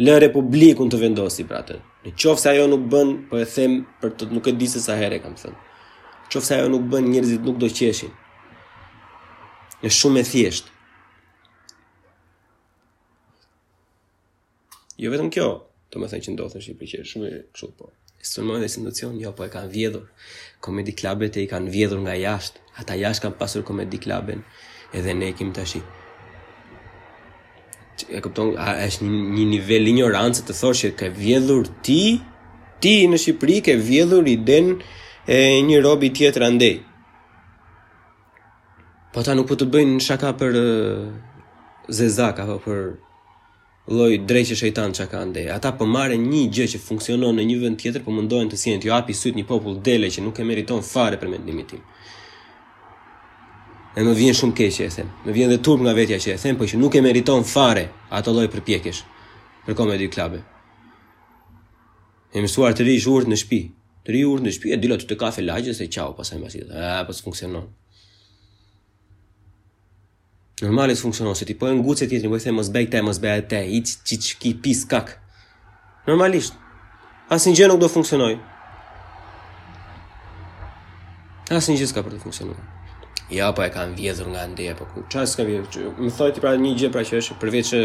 lën 0.00 0.18
republikun 0.22 0.88
të 0.88 0.98
vendosi 1.02 1.44
pra 1.48 1.58
atë. 1.60 1.76
Në 2.06 2.14
qoftë 2.16 2.40
se 2.42 2.50
ajo 2.54 2.66
nuk 2.72 2.86
bën, 2.92 3.10
po 3.28 3.40
e 3.40 3.44
them 3.44 3.80
për 4.00 4.14
të 4.16 4.28
nuk 4.32 4.46
e 4.48 4.54
di 4.56 4.68
se 4.72 4.80
sa 4.80 4.94
herë 4.96 5.18
kam 5.24 5.34
thënë. 5.40 5.56
Në 6.22 6.30
qoftë 6.32 6.46
se 6.48 6.56
ajo 6.56 6.70
nuk 6.72 6.86
bën, 6.92 7.08
njerëzit 7.12 7.44
nuk 7.48 7.58
do 7.60 7.68
të 7.68 7.78
qeshin. 7.82 8.14
Është 9.84 9.96
shumë 9.98 10.22
e 10.22 10.26
thjesht. 10.30 10.72
Jo 15.04 15.12
vetëm 15.12 15.28
kjo, 15.36 15.46
të 15.92 16.00
më 16.00 16.10
thënë 16.14 16.26
që 16.28 16.34
ndodhë 16.36 16.60
në 16.60 16.64
Shqipë 16.66 16.90
që 16.92 16.96
qërë 17.02 17.10
shumë 17.12 17.28
e 17.36 17.42
këshu 17.52 17.70
po. 17.76 17.90
E 18.20 18.24
së 18.30 18.40
nëmojnë 18.46 18.72
dhe 18.72 18.96
si 18.96 19.08
jo 19.26 19.34
po 19.36 19.44
e 19.46 19.52
kanë 19.52 19.70
vjedhur. 19.76 20.08
Komedi 20.64 20.96
klabet 20.96 21.36
e 21.36 21.44
i 21.44 21.50
kanë 21.52 21.72
vjedhur 21.76 22.00
nga 22.06 22.16
jashtë. 22.20 22.60
Ata 22.80 22.96
jashtë 22.96 23.26
kanë 23.28 23.40
pasur 23.40 23.62
komedi 23.68 24.00
klaben 24.00 24.44
edhe 24.96 25.12
ne 25.14 25.28
e 25.32 25.36
kim 25.40 25.52
të 25.52 25.64
shqipë 25.72 25.99
e 28.08 28.20
kupton, 28.24 28.54
a 28.58 28.70
është 28.88 29.02
një 29.36 29.44
nivel 29.54 29.84
ignorancë 29.92 30.44
të 30.48 30.54
thosh 30.60 30.82
që 30.84 30.90
ke 30.98 31.08
vjedhur 31.18 31.66
ti, 31.84 32.02
ti 32.82 32.94
në 33.10 33.18
Shqipëri 33.22 33.56
ke 33.66 33.74
vjedhur 33.88 34.24
i 34.32 34.36
den 34.48 34.66
e 35.38 35.60
një 35.68 35.78
robi 35.84 36.08
tjetër 36.16 36.42
andej. 36.50 36.74
Po 39.12 39.24
ta 39.26 39.34
nuk 39.34 39.48
po 39.50 39.58
të 39.58 39.68
bëjnë 39.72 40.00
shaka 40.06 40.30
për 40.40 40.54
zezak 41.98 42.40
apo 42.44 42.56
për 42.64 42.80
lloj 43.96 44.12
drejtë 44.28 44.56
shejtan 44.60 44.92
çka 44.94 45.06
kanë 45.12 45.24
andej. 45.26 45.46
Ata 45.56 45.72
po 45.78 45.86
marrin 45.96 46.28
një 46.32 46.44
gjë 46.54 46.68
që 46.74 46.84
funksionon 46.88 47.34
në 47.38 47.48
një 47.50 47.56
vend 47.64 47.80
tjetër, 47.82 48.04
po 48.06 48.14
mundohen 48.14 48.50
të 48.50 48.60
sjellin 48.62 48.82
të 48.82 48.90
japi 48.92 49.16
syt 49.20 49.34
një 49.38 49.48
popull 49.50 49.80
dele 49.86 50.08
që 50.14 50.22
nuk 50.24 50.38
e 50.40 50.46
meriton 50.50 50.84
fare 50.92 51.18
për 51.20 51.32
mendimin 51.34 51.66
tim. 51.72 51.82
E 53.90 54.04
më 54.06 54.12
vjen 54.14 54.36
shumë 54.38 54.54
keq 54.54 54.70
që 54.74 54.84
e 54.86 54.90
them. 54.94 55.08
Më 55.26 55.32
vjen 55.34 55.50
dhe 55.50 55.58
turp 55.66 55.82
nga 55.82 55.94
vetja 55.96 56.18
që 56.22 56.34
e 56.36 56.38
them, 56.38 56.58
po 56.60 56.66
që 56.70 56.78
nuk 56.78 56.94
e 56.94 57.00
meriton 57.02 57.42
fare 57.46 57.88
ato 58.14 58.30
lloj 58.34 58.46
përpjekjesh 58.52 59.00
për 59.66 59.96
dy 59.98 60.06
klube. 60.14 60.42
E 62.32 62.38
mësuar 62.40 62.74
të 62.78 62.84
rish 62.86 63.08
urt 63.10 63.26
në 63.26 63.36
shtëpi. 63.42 63.58
Të 64.06 64.12
rish 64.14 64.28
urt 64.30 64.44
në 64.46 64.52
shtëpi 64.54 64.70
e 64.74 64.76
dilo 64.80 64.96
të 64.96 65.08
të 65.10 65.16
kafe 65.18 65.42
lagjës 65.42 65.82
e 65.84 65.88
çau 65.92 66.12
pasaj 66.16 66.38
më 66.40 66.48
thotë, 66.52 66.72
"Ah, 66.80 67.00
po 67.04 67.12
s'funksionon." 67.16 67.66
Normalisht 70.62 71.02
funksionon 71.02 71.34
se 71.34 71.44
ti 71.48 71.54
po 71.58 71.66
e 71.66 71.72
ngucet 71.74 72.08
tjetrin, 72.10 72.30
po 72.30 72.36
i 72.36 72.40
them 72.44 72.54
mos 72.58 72.68
bëj 72.74 72.86
këtë, 72.86 73.02
mos 73.04 73.18
bëj 73.24 73.34
atë, 73.42 73.60
hiç 73.74 73.86
çiç 74.08 74.24
ki 74.40 74.50
pis 74.62 74.80
kak. 74.90 75.08
Normalisht. 76.06 76.52
Asnjë 77.34 77.54
gjë 77.58 77.68
nuk 77.68 77.80
do 77.82 77.88
funksionoj. 77.88 78.34
Asnjë 81.56 81.76
gjë 81.80 81.86
s'ka 81.90 82.02
për 82.04 82.12
të 82.14 82.20
funksionuar. 82.26 82.58
Ja, 83.30 83.52
po 83.54 83.62
e 83.62 83.70
kanë 83.70 83.94
vjedhur 83.94 84.30
nga 84.32 84.44
ndeja 84.50 84.74
po 84.74 84.84
ku. 84.90 85.04
Çfarë 85.06 85.28
s'ka 85.30 85.44
vjedhur? 85.46 85.90
Më 86.02 86.10
thoi 86.16 86.32
ti 86.34 86.42
pra 86.42 86.50
një 86.58 86.70
gjë 86.80 86.88
pra 86.94 87.02
që 87.06 87.20
është 87.22 87.36
përveç 87.38 87.66
që 87.70 87.80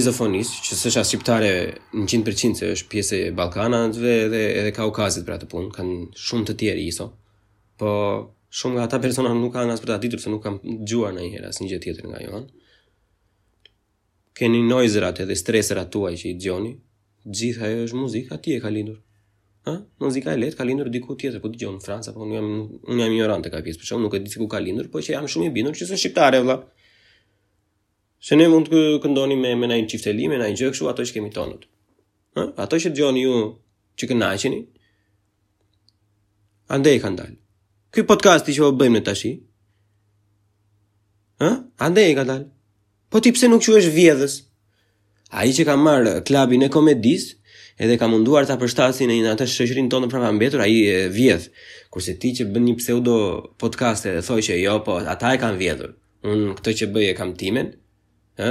izofonis, 0.00 0.50
që 0.66 0.78
s'është 0.80 1.02
shqiptare 1.06 1.50
në 1.94 2.08
100% 2.10 2.58
se 2.58 2.70
është 2.74 2.88
pjesë 2.90 3.20
e 3.28 3.28
Ballkanëve 3.38 4.14
dhe 4.32 4.40
edhe 4.58 4.72
Kaukazit 4.74 5.22
pra 5.28 5.38
të 5.38 5.46
pun, 5.52 5.68
kanë 5.76 5.98
shumë 6.26 6.48
të 6.50 6.56
tjerë 6.62 6.82
iso. 6.90 7.06
Po 7.78 7.92
shumë 8.60 8.80
nga 8.80 8.86
ata 8.88 8.98
persona 9.04 9.30
nuk 9.38 9.54
kanë 9.54 9.76
as 9.76 9.82
për 9.84 9.92
ta 9.92 9.98
ditur 10.02 10.22
se 10.24 10.32
nuk 10.34 10.42
kam 10.42 10.58
dëgjuar 10.64 11.14
ndonjëherë 11.14 11.52
asnjë 11.52 11.68
gjë 11.74 11.78
tjetër 11.86 12.08
nga 12.10 12.20
ajo. 12.24 12.40
Keni 14.38 14.64
noizrat 14.66 15.22
edhe 15.22 15.38
streserat 15.38 15.94
tuaj 15.94 16.16
që 16.24 16.32
i 16.32 16.34
gjoni, 16.48 16.74
gjitha 17.40 17.70
e 17.70 17.78
është 17.86 18.02
muzikë, 18.02 18.40
ti 18.42 18.58
e 18.58 18.62
ka 18.64 18.74
lindur 18.74 18.98
ë 19.68 19.72
muzika 20.00 20.32
e 20.32 20.40
lehtë 20.40 20.56
ka 20.56 20.64
lindur 20.64 20.88
diku 20.88 21.14
tjetër 21.20 21.40
ku 21.42 21.48
po 21.48 21.52
dëgjojmë 21.52 21.80
në 21.80 21.84
Francë 21.84 22.14
Po 22.14 22.22
unë 22.24 22.34
jam 22.38 22.46
unë 22.48 23.02
jam 23.02 23.12
ignorant 23.16 23.44
ka 23.52 23.60
pjesë 23.64 23.80
por 23.82 24.00
nuk 24.04 24.14
e 24.16 24.20
di 24.24 24.30
se 24.32 24.40
ku 24.40 24.46
ka 24.48 24.60
lindur 24.60 24.88
po 24.88 25.02
që 25.04 25.12
jam 25.16 25.26
shumë 25.28 25.50
i 25.50 25.52
bindur 25.56 25.76
që 25.76 25.84
është 25.84 25.98
shqiptare 26.00 26.40
vëlla 26.40 26.56
se 28.30 28.38
ne 28.40 28.46
mund 28.52 28.70
të 28.72 28.80
këndoni 29.04 29.36
me 29.40 29.52
me 29.60 29.68
një 29.68 29.86
çift 29.92 30.06
me 30.32 30.38
një 30.40 30.50
gjë 30.56 30.72
kështu 30.72 30.88
ato 30.88 31.04
që 31.04 31.16
kemi 31.18 31.32
tonut 31.36 31.68
ë 32.36 32.46
ato 32.64 32.80
që 32.80 32.94
dëgjoni 32.94 33.24
ju 33.26 33.36
që 34.00 34.08
kënaqeni 34.12 34.60
andaj 36.76 36.96
kanë 37.04 37.20
dalë 37.20 37.38
ky 37.92 38.06
podcast 38.08 38.48
i 38.48 38.56
që 38.56 38.64
po 38.64 38.72
bëjmë 38.80 38.96
ne 38.96 39.04
tashi 39.10 39.34
ë 41.44 41.52
andaj 41.84 42.08
kanë 42.16 42.30
dalë 42.32 42.48
po 43.12 43.20
ti 43.20 43.34
pse 43.36 43.52
nuk 43.52 43.60
quhesh 43.66 43.92
vjedhës 43.92 44.40
A 45.30 45.44
i 45.46 45.52
që 45.54 45.64
ka 45.66 45.76
marë 45.78 46.14
klabin 46.26 46.64
e 46.66 46.68
komedis, 46.74 47.28
edhe 47.80 47.94
ka 48.00 48.08
munduar 48.10 48.46
të 48.48 48.56
apërstasi 48.56 49.06
në 49.06 49.18
atë 49.32 49.46
në 49.46 49.52
shëshërin 49.54 49.90
tonë 49.92 50.08
në 50.08 50.12
prafa 50.14 50.30
mbetur, 50.36 50.62
a 50.62 50.66
i 50.66 50.80
vjedh, 51.14 51.46
kurse 51.94 52.16
ti 52.20 52.32
që 52.40 52.48
bën 52.50 52.66
një 52.66 52.74
pseudo 52.80 53.14
podcast 53.62 54.08
e 54.10 54.16
thoi 54.26 54.42
që 54.44 54.56
jo, 54.60 54.74
po 54.84 54.96
ata 55.14 55.30
e 55.36 55.40
kam 55.40 55.58
vjedhur, 55.60 55.92
unë 56.26 56.56
këtë 56.58 56.74
që 56.80 56.88
bëj 56.96 57.08
e 57.12 57.14
kam 57.20 57.32
timen, 57.38 57.70
ha? 58.42 58.50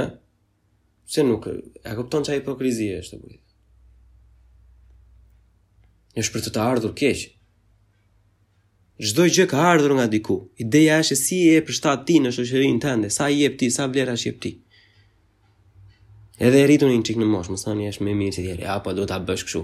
se 1.10 1.24
nuk, 1.26 1.46
a 1.84 1.92
këpton 1.98 2.24
që 2.26 2.32
a 2.32 2.38
hipokrizia 2.38 3.00
është 3.02 3.16
të 3.16 3.22
bëjtë. 3.26 3.44
Një 6.16 6.24
shpër 6.26 6.44
të 6.48 6.54
të 6.56 6.64
ardhur 6.64 6.96
keqë, 7.02 7.36
Çdoj 9.00 9.30
gjë 9.32 9.44
ka 9.48 9.62
ardhur 9.64 9.94
nga 9.96 10.04
diku. 10.12 10.34
Ideja 10.60 10.98
është 11.00 11.16
se 11.16 11.24
si 11.26 11.36
e 11.48 11.60
përshtat 11.64 12.02
ti 12.04 12.18
në 12.20 12.34
shoqërinë 12.36 12.82
tënde, 12.84 13.08
sa 13.14 13.30
i 13.32 13.38
jep 13.38 13.54
ti, 13.62 13.70
sa 13.72 13.86
vlerash 13.88 14.26
jep 14.28 14.42
ti. 14.44 14.50
Edhe 16.40 16.62
e 16.64 16.64
rritu 16.72 16.86
një 16.88 17.02
qikë 17.04 17.20
në 17.20 17.26
moshë, 17.28 17.52
më 17.52 17.72
një 17.78 17.88
është 17.92 18.04
me 18.06 18.12
mirë 18.16 18.32
që 18.34 18.42
tjeri, 18.46 18.64
apo 18.72 18.86
pa 18.86 18.92
do 18.96 19.04
t'a 19.06 19.18
bësh 19.28 19.42
këshu. 19.44 19.60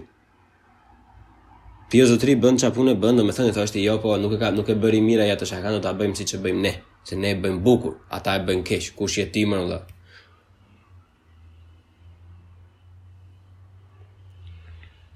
Pio 1.89 2.05
zotri 2.11 2.35
bënd 2.37 2.61
qa 2.61 2.69
punë 2.77 2.93
e 2.93 2.99
bëndë, 3.01 3.25
me 3.25 3.33
thani, 3.33 3.55
thoshti, 3.57 3.81
jo, 3.87 3.95
po, 4.03 4.12
nuk 4.21 4.35
e, 4.37 4.41
ka, 4.43 4.51
nuk 4.53 4.69
e 4.69 4.77
bëri 4.83 5.01
mira, 5.01 5.25
ja 5.25 5.39
të 5.41 5.49
shakanë, 5.49 5.79
do 5.79 5.81
t'a 5.87 5.95
bëjmë 5.97 6.19
si 6.19 6.27
që 6.35 6.41
bëjmë 6.45 6.65
ne, 6.67 6.75
se 7.09 7.17
ne 7.17 7.31
e 7.33 7.39
bëjmë 7.41 7.62
bukur, 7.65 7.95
ata 8.19 8.35
e 8.37 8.43
bëjmë 8.51 8.67
kesh, 8.69 8.91
kush 8.99 9.17
jetë 9.23 9.47
në 9.55 9.62
dhe. 9.73 9.81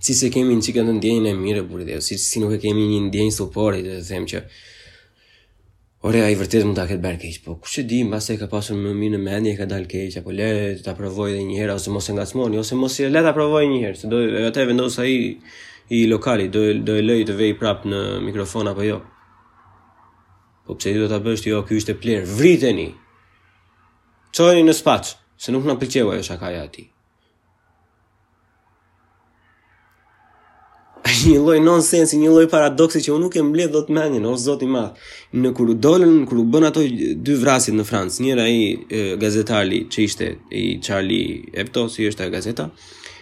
Si 0.00 0.16
se 0.16 0.32
kemi 0.32 0.56
një 0.56 0.64
qikën 0.64 0.88
të 0.88 0.96
ndjenjën 0.96 1.28
e 1.28 1.36
mire, 1.44 1.66
buri 1.68 1.84
dhe, 1.90 2.00
si, 2.06 2.16
si 2.16 2.40
nuk 2.40 2.56
e 2.56 2.62
kemi 2.64 2.88
një 2.94 3.02
ndjenjë 3.10 3.36
supori, 3.36 3.84
dhe 3.84 3.98
të 4.00 4.08
them 4.14 4.30
që, 4.32 4.46
Ore, 6.02 6.22
ai 6.24 6.32
a 6.32 6.32
i 6.32 6.36
vërtet 6.40 6.62
mund 6.64 6.78
t'a 6.78 6.86
ketë 6.88 7.02
bërë 7.04 7.18
keqë, 7.20 7.40
po 7.44 7.54
ku 7.60 7.68
që 7.68 7.82
di 7.84 7.96
mba 8.08 8.16
se 8.24 8.32
ka 8.40 8.46
pasur 8.48 8.76
mëmi 8.80 9.10
në 9.12 9.18
mendje 9.20 9.50
e 9.52 9.56
ka 9.58 9.66
dalë 9.68 9.88
keqë, 9.90 10.20
apo 10.22 10.32
le 10.32 10.46
ta 10.84 10.94
provoj 10.96 11.26
dhe 11.34 11.56
herë 11.58 11.74
ose 11.76 11.92
mos 11.92 12.06
e 12.08 12.14
nga 12.16 12.24
ose 12.62 12.78
mos 12.80 12.94
e, 13.04 13.10
le 13.12 13.20
ta 13.26 13.34
provoj 13.36 13.66
njëherë, 13.68 13.98
se 14.00 14.08
do 14.12 14.20
e 14.38 14.40
atë 14.48 14.62
e 14.64 14.68
vendosë 14.70 15.02
a 15.04 15.04
i 15.06 15.98
lokali, 16.12 16.48
do 16.48 16.94
e 16.96 17.02
lej 17.04 17.20
të 17.28 17.34
vej 17.42 17.52
prapë 17.60 17.92
në 17.92 17.98
mikrofon 18.30 18.70
apo 18.72 18.86
jo. 18.88 19.02
Po 20.64 20.78
pse 20.80 20.94
i 20.94 21.02
do 21.02 21.10
t'a 21.12 21.18
bështë, 21.26 21.50
jo, 21.52 21.58
kjo 21.68 21.82
ishte 21.82 21.96
plerë, 22.00 22.24
vriteni, 22.38 22.88
qojni 24.32 24.64
në 24.70 24.76
spacë, 24.80 25.14
se 25.36 25.52
nuk 25.52 25.68
në 25.68 25.76
përqewa 25.84 26.16
jo 26.16 26.24
shakaja 26.30 26.64
ati. 26.70 26.86
një 31.28 31.40
lloj 31.42 31.58
nonsensi, 31.62 32.16
një 32.20 32.30
lloj 32.32 32.46
paradoksi 32.52 33.00
që 33.04 33.12
unë 33.12 33.24
nuk 33.26 33.34
e 33.36 33.42
mbledh 33.44 33.72
dot 33.74 33.90
mendjen, 33.92 34.24
o 34.30 34.34
zoti 34.40 34.64
i 34.68 34.74
madh. 34.74 35.00
Në 35.36 35.50
kur 35.56 35.70
u 35.70 35.76
dolën, 35.76 36.14
kur 36.28 36.38
u 36.40 36.46
bën 36.52 36.64
ato 36.70 36.82
dy 36.86 37.34
vrasit 37.42 37.76
në 37.76 37.84
Francë, 37.88 38.22
njëra 38.26 38.46
i 38.48 39.10
gazetari 39.20 39.82
që 39.92 40.06
ishte 40.06 40.30
i 40.60 40.64
Charlie 40.84 41.42
Hebdo, 41.56 41.88
si 41.92 42.06
është 42.08 42.24
ajo 42.26 42.34
gazeta. 42.38 42.68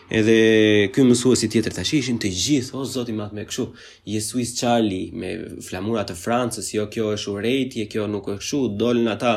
Edhe 0.09 0.37
ky 0.95 1.03
mësuesi 1.05 1.51
tjetër 1.53 1.75
tash 1.77 1.91
ishin 1.99 2.17
të 2.21 2.31
gjithë, 2.33 2.79
o 2.81 2.85
zoti 2.89 3.13
i 3.13 3.17
madh, 3.19 3.35
me 3.37 3.43
kështu, 3.49 3.67
Jesuis 4.09 4.55
Charlie 4.57 5.11
me 5.13 5.35
flamurat 5.67 6.09
të 6.09 6.17
Francës, 6.17 6.71
jo 6.73 6.87
kjo 6.93 7.11
është 7.17 7.35
urrëti, 7.35 7.89
kjo 7.93 8.07
nuk 8.09 8.31
është 8.33 8.41
kështu, 8.45 8.63
dolën 8.81 9.11
ata 9.17 9.35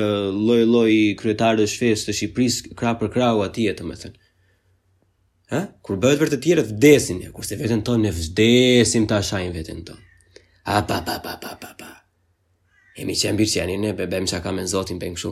lloj-lloj 0.00 0.96
kryetarë 1.20 1.64
të 1.66 1.74
shfesë 1.74 2.08
të 2.08 2.16
Shqipërisë 2.20 2.74
krah 2.80 2.96
për 3.02 3.12
krahu 3.18 3.44
atje, 3.50 3.74
domethënë. 3.82 4.20
Ha? 5.52 5.60
Kur 5.86 5.98
bëhet 6.02 6.18
për 6.18 6.30
të 6.32 6.38
tjerë 6.42 6.62
vdesin, 6.72 7.20
ja. 7.22 7.28
kurse 7.34 7.54
vetën 7.60 7.82
tonë 7.86 8.08
ne 8.08 8.10
vdesim 8.14 9.04
të 9.06 9.16
ashajnë 9.20 9.52
vetën 9.54 9.84
tonë. 9.86 10.02
A, 10.74 10.80
pa, 10.82 10.96
pa, 11.06 11.20
pa, 11.22 11.36
pa, 11.42 11.52
pa, 11.62 11.70
pa. 11.78 11.90
Emi 12.98 13.14
që 13.14 13.30
e 13.30 13.34
mbirë 13.36 13.50
që 13.52 13.58
janë 13.60 13.76
i 13.76 13.80
ne, 13.84 13.92
bebe 13.94 14.18
që 14.26 14.40
ka 14.42 14.52
me 14.56 14.64
në 14.64 14.72
zotin 14.72 14.98
për 14.98 15.12
në 15.12 15.18
këshu. 15.20 15.30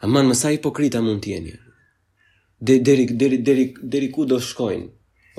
A 0.00 0.08
manë 0.08 0.30
mësa 0.30 0.52
hipokrita 0.54 1.02
mund 1.04 1.20
t'jeni. 1.26 1.52
De, 2.58 2.78
deri, 2.86 3.04
deri, 3.20 3.42
deri, 3.46 3.66
deri 3.82 4.08
ku 4.14 4.24
do 4.30 4.38
shkojnë, 4.42 4.88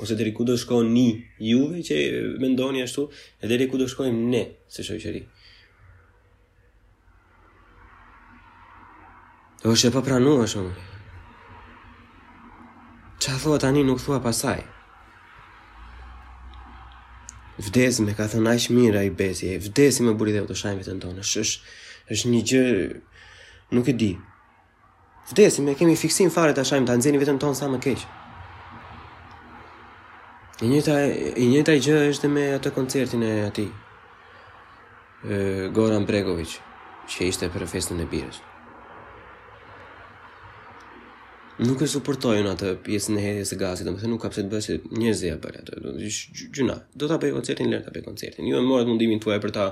ose 0.04 0.14
deri 0.20 0.30
ku 0.36 0.46
do 0.46 0.54
shkojnë 0.60 0.94
një 0.94 1.08
juve 1.48 1.82
që 1.88 1.98
me 2.40 2.52
ndoni 2.54 2.84
ashtu, 2.84 3.08
e 3.42 3.50
deri 3.50 3.66
ku 3.72 3.80
do 3.82 3.88
shkojnë 3.90 4.22
ne, 4.36 4.44
se 4.70 4.86
shoqëri. 4.86 5.24
qëri. 5.24 5.26
Do 9.64 9.74
është 9.74 9.90
e 9.90 9.94
pa 9.96 10.04
pranua 10.06 10.46
shumë. 10.48 10.89
Qa 13.24 13.32
thua 13.42 13.58
tani 13.62 13.82
nuk 13.84 14.00
thua 14.04 14.16
pasaj? 14.26 14.60
Vdesi 17.66 18.00
me 18.06 18.14
ka 18.18 18.24
thënë 18.32 18.50
aq 18.56 18.66
mirë 18.76 18.98
ai 19.02 19.10
bezi, 19.12 19.50
vdesi 19.60 20.00
me 20.06 20.14
buri 20.16 20.32
dhe 20.32 20.40
u 20.40 20.48
të 20.48 20.56
shajmë 20.60 20.80
vetën 20.80 21.02
tonë. 21.02 21.26
Shësh, 21.30 21.52
është 22.16 22.30
një 22.32 22.40
gjë 22.52 22.70
nuk 23.76 23.92
e 23.92 23.96
di. 24.02 24.10
Vdesi 25.30 25.60
me 25.66 25.76
kemi 25.78 25.98
fiksim 26.00 26.32
fare 26.32 26.56
të 26.56 26.64
shajmë 26.70 26.88
ta 26.88 26.96
nxjeni 26.96 27.20
vetën 27.20 27.42
tonë 27.44 27.58
sa 27.60 27.68
më 27.72 27.82
keq. 27.86 28.08
Një 30.64 30.68
njëta 30.74 30.96
i 31.44 31.50
njëta 31.52 31.76
gjë 31.84 32.00
është 32.14 32.32
me 32.32 32.48
atë 32.56 32.72
koncertin 32.78 33.28
e 33.28 33.34
ati, 33.50 33.68
Goran 35.76 36.08
Bregović, 36.08 36.56
që 37.10 37.28
ishte 37.28 37.52
për 37.52 37.68
festën 37.74 38.00
e 38.00 38.08
birës. 38.14 38.40
Nuk 41.60 41.82
e 41.84 41.86
suportojnë 41.92 42.48
atë 42.56 42.68
pjesën 42.86 43.16
e 43.20 43.22
hedhjes 43.22 43.50
së 43.52 43.56
gazit, 43.60 43.84
domethënë 43.84 44.08
nuk 44.14 44.22
ka 44.24 44.30
pse 44.32 44.46
të 44.46 44.48
bëhet 44.52 44.64
se 44.66 44.76
njerëzit 44.96 45.26
ja 45.28 45.34
atë. 45.36 45.76
Do 45.84 45.90
të 45.98 46.46
gjuna. 46.56 46.76
Do 47.02 47.08
ta 47.10 47.18
bëj 47.20 47.34
koncertin, 47.34 47.68
lër 47.68 47.82
ta 47.84 47.92
bëj 47.92 48.04
koncertin. 48.06 48.46
Ju 48.48 48.54
jo, 48.56 48.62
e 48.62 48.68
morët 48.68 48.88
mundimin 48.88 49.20
tuaj 49.20 49.36
për 49.42 49.52
ta 49.58 49.66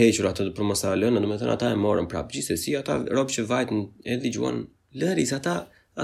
hequr 0.00 0.26
atë 0.32 0.46
për 0.56 0.66
mos 0.66 0.82
ta 0.82 0.96
lënë, 0.98 1.22
domethënë 1.26 1.52
ata 1.54 1.70
e 1.70 1.78
morën 1.84 2.08
prapë 2.10 2.34
gjithsesi, 2.38 2.74
ata 2.80 2.98
rob 3.14 3.30
që 3.36 3.44
vajtin 3.52 3.84
e 4.02 4.18
dëgjuan 4.24 4.58
lëriz 5.02 5.30
ata 5.38 5.54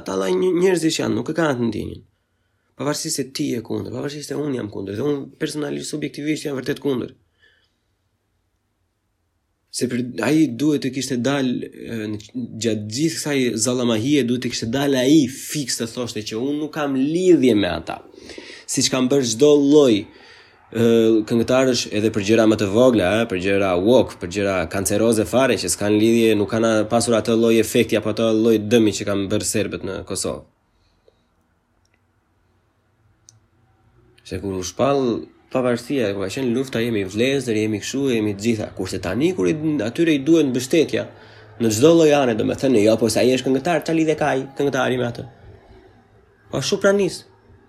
ata 0.03 0.17
lla 0.21 0.31
njerëz 0.39 0.87
që 0.87 0.95
janë, 1.03 1.17
nuk 1.19 1.33
e 1.33 1.37
kanë 1.41 1.57
atë 1.57 1.69
ndjenjën. 1.73 2.05
Pavarësisht 2.79 3.19
se 3.19 3.27
ti 3.41 3.49
je 3.57 3.65
kundër, 3.67 3.91
pavarësisht 3.99 4.31
se 4.31 4.39
un 4.39 4.55
jam 4.57 4.71
kundër, 4.71 5.01
dhe 5.01 5.09
un 5.11 5.27
personalisht 5.43 5.91
subjektivisht 5.97 6.47
jam 6.47 6.55
vërtet 6.63 6.79
kundër. 6.85 7.17
Se 9.73 9.87
për 9.89 10.01
ai 10.29 10.43
duhet 10.61 10.83
të 10.85 10.91
kishte 10.99 11.17
dal 11.25 11.47
gjatë 11.49 12.91
gjithë 12.93 13.17
kësaj 13.17 13.39
zallamahie 13.67 14.25
duhet 14.29 14.43
të 14.45 14.51
kishte 14.53 14.69
dal 14.75 14.97
ai 15.03 15.23
fikse 15.33 15.81
të 15.81 15.89
thoshte 15.95 16.25
që 16.29 16.37
unë 16.45 16.59
nuk 16.59 16.75
kam 16.75 16.99
lidhje 16.99 17.55
me 17.57 17.71
ata. 17.71 17.97
Siç 18.69 18.91
kanë 18.93 19.09
bërë 19.15 19.31
çdo 19.33 19.49
lloj 19.63 19.95
këngëtarësh 21.31 21.87
edhe 21.97 22.11
për 22.13 22.27
gjëra 22.29 22.47
më 22.53 22.59
të 22.61 22.69
vogla, 22.75 23.09
ëh, 23.23 23.25
për 23.33 23.41
gjëra 23.47 23.71
wok, 23.87 24.13
për 24.21 24.31
gjëra 24.37 24.59
kanceroze 24.75 25.25
fare 25.33 25.57
që 25.63 25.71
s'kan 25.73 25.97
lidhje, 26.01 26.35
nuk 26.41 26.53
kanë 26.53 26.75
pasur 26.93 27.17
atë 27.17 27.35
lloj 27.41 27.55
efekti 27.65 27.97
apo 27.99 28.13
atë 28.13 28.29
lloj 28.45 28.55
dëmi 28.73 28.93
që 29.01 29.09
kanë 29.09 29.27
bërë 29.33 29.51
serbët 29.53 29.89
në 29.89 29.99
Kosovë. 30.05 30.45
Sigurisht 34.31 34.77
pall 34.81 35.15
pavarësia, 35.53 36.09
ku 36.17 36.23
ka 36.25 36.29
qenë 36.37 36.53
lufta, 36.57 36.81
jemi 36.83 37.05
vlezër, 37.13 37.59
jemi 37.65 37.79
këshu, 37.83 38.07
jemi 38.17 38.33
të 38.37 38.45
gjitha. 38.47 38.71
Kurse 38.77 39.01
tani, 39.05 39.31
kur 39.37 39.49
i, 39.51 39.55
atyre 39.85 40.15
i 40.17 40.23
duhet 40.27 40.49
në 40.49 40.55
bështetja, 40.57 41.05
në 41.63 41.73
gjdo 41.77 41.93
lojane, 42.01 42.35
do 42.39 42.47
me 42.49 42.57
thënë, 42.63 42.81
jo, 42.87 42.95
po 43.01 43.11
se 43.13 43.21
aje 43.23 43.37
është 43.39 43.49
këngëtar, 43.51 43.85
që 43.89 43.97
li 43.99 44.07
dhe 44.09 44.17
kaj, 44.23 44.39
këngëtari 44.59 44.99
me 45.01 45.09
atë. 45.11 45.27
Po 46.53 46.63
shu 46.71 46.79
pranis. 46.83 47.21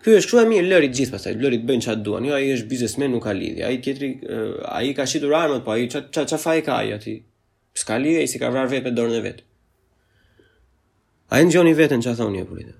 Ky 0.04 0.18
është 0.20 0.34
shumë 0.34 0.44
e 0.44 0.48
mirë, 0.52 0.68
lërit 0.74 0.94
të 0.94 1.00
gjithë 1.00 1.14
pastaj, 1.16 1.36
lëri 1.40 1.60
të 1.62 1.68
bëjnë 1.70 1.86
çfarë 1.86 2.02
duan. 2.04 2.26
Jo, 2.28 2.34
ai 2.36 2.50
është 2.58 2.68
bizesmen, 2.74 3.14
nuk 3.14 3.24
ka 3.24 3.36
lidhje. 3.38 3.64
Ai 3.70 3.78
tjetri, 3.86 4.10
ai 4.76 4.90
ka 4.98 5.06
shitur 5.08 5.32
armët, 5.40 5.64
po 5.64 5.72
ai 5.78 5.88
ç'ç 5.88 6.10
ç'ç 6.12 6.34
faj 6.44 6.60
ka 6.68 6.82
ai 6.82 6.92
aty. 6.98 7.14
S'ka 7.80 8.02
lidhje, 8.04 8.26
ai 8.26 8.32
si 8.34 8.42
ka 8.42 8.52
vrarë 8.52 8.74
vetë 8.74 8.90
me 8.92 8.96
dorën 9.00 9.16
e 9.22 9.24
vet. 9.30 9.40
Ai 11.32 11.46
ngjoni 11.48 11.72
veten, 11.80 12.04
ç'a 12.04 12.18
thonë 12.20 12.44
jo 12.44 12.50
politë. 12.52 12.76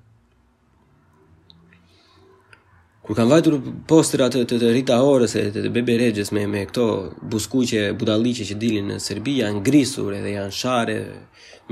Kur 3.04 3.18
kanë 3.20 3.32
vajtur 3.36 3.56
postra 3.88 4.30
të 4.32 4.46
të, 4.48 4.58
të 4.64 4.70
Rita 4.78 4.96
Horës 5.04 5.34
e 5.36 5.42
të, 5.52 5.62
të 5.66 5.72
Bebe 5.76 6.12
me 6.38 6.44
me 6.48 6.62
këto 6.70 6.84
buskuqe, 7.34 7.82
budalliqe 8.00 8.46
që 8.48 8.56
dilin 8.62 8.94
në 8.94 9.00
Serbi, 9.04 9.34
janë 9.44 9.64
grisur 9.66 10.14
edhe 10.16 10.32
janë 10.38 10.54
sharë 10.60 10.96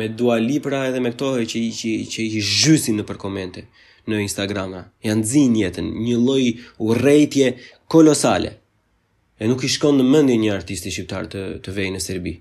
me 0.01 0.09
dua 0.21 0.35
lipra 0.43 0.81
edhe 0.89 0.99
me 1.05 1.13
këto 1.15 1.29
që 1.53 1.61
që 1.79 1.93
që 2.15 2.25
i 2.25 2.43
zhysin 2.49 2.99
nëpër 2.99 3.21
komente 3.23 3.63
në 4.11 4.19
Instagram. 4.27 4.75
Jan 5.07 5.23
zin 5.31 5.55
jetën, 5.61 5.87
një 6.03 6.19
lloj 6.19 6.45
urrëtie 6.89 7.53
kolosale. 7.91 8.51
E 9.39 9.47
nuk 9.47 9.63
i 9.63 9.71
shkon 9.71 10.01
në 10.01 10.09
mendje 10.13 10.35
një 10.43 10.51
artisti 10.59 10.91
shqiptar 10.91 11.31
të 11.31 11.47
të 11.63 11.79
vejë 11.79 11.95
në 11.95 12.03
Serbi. 12.11 12.35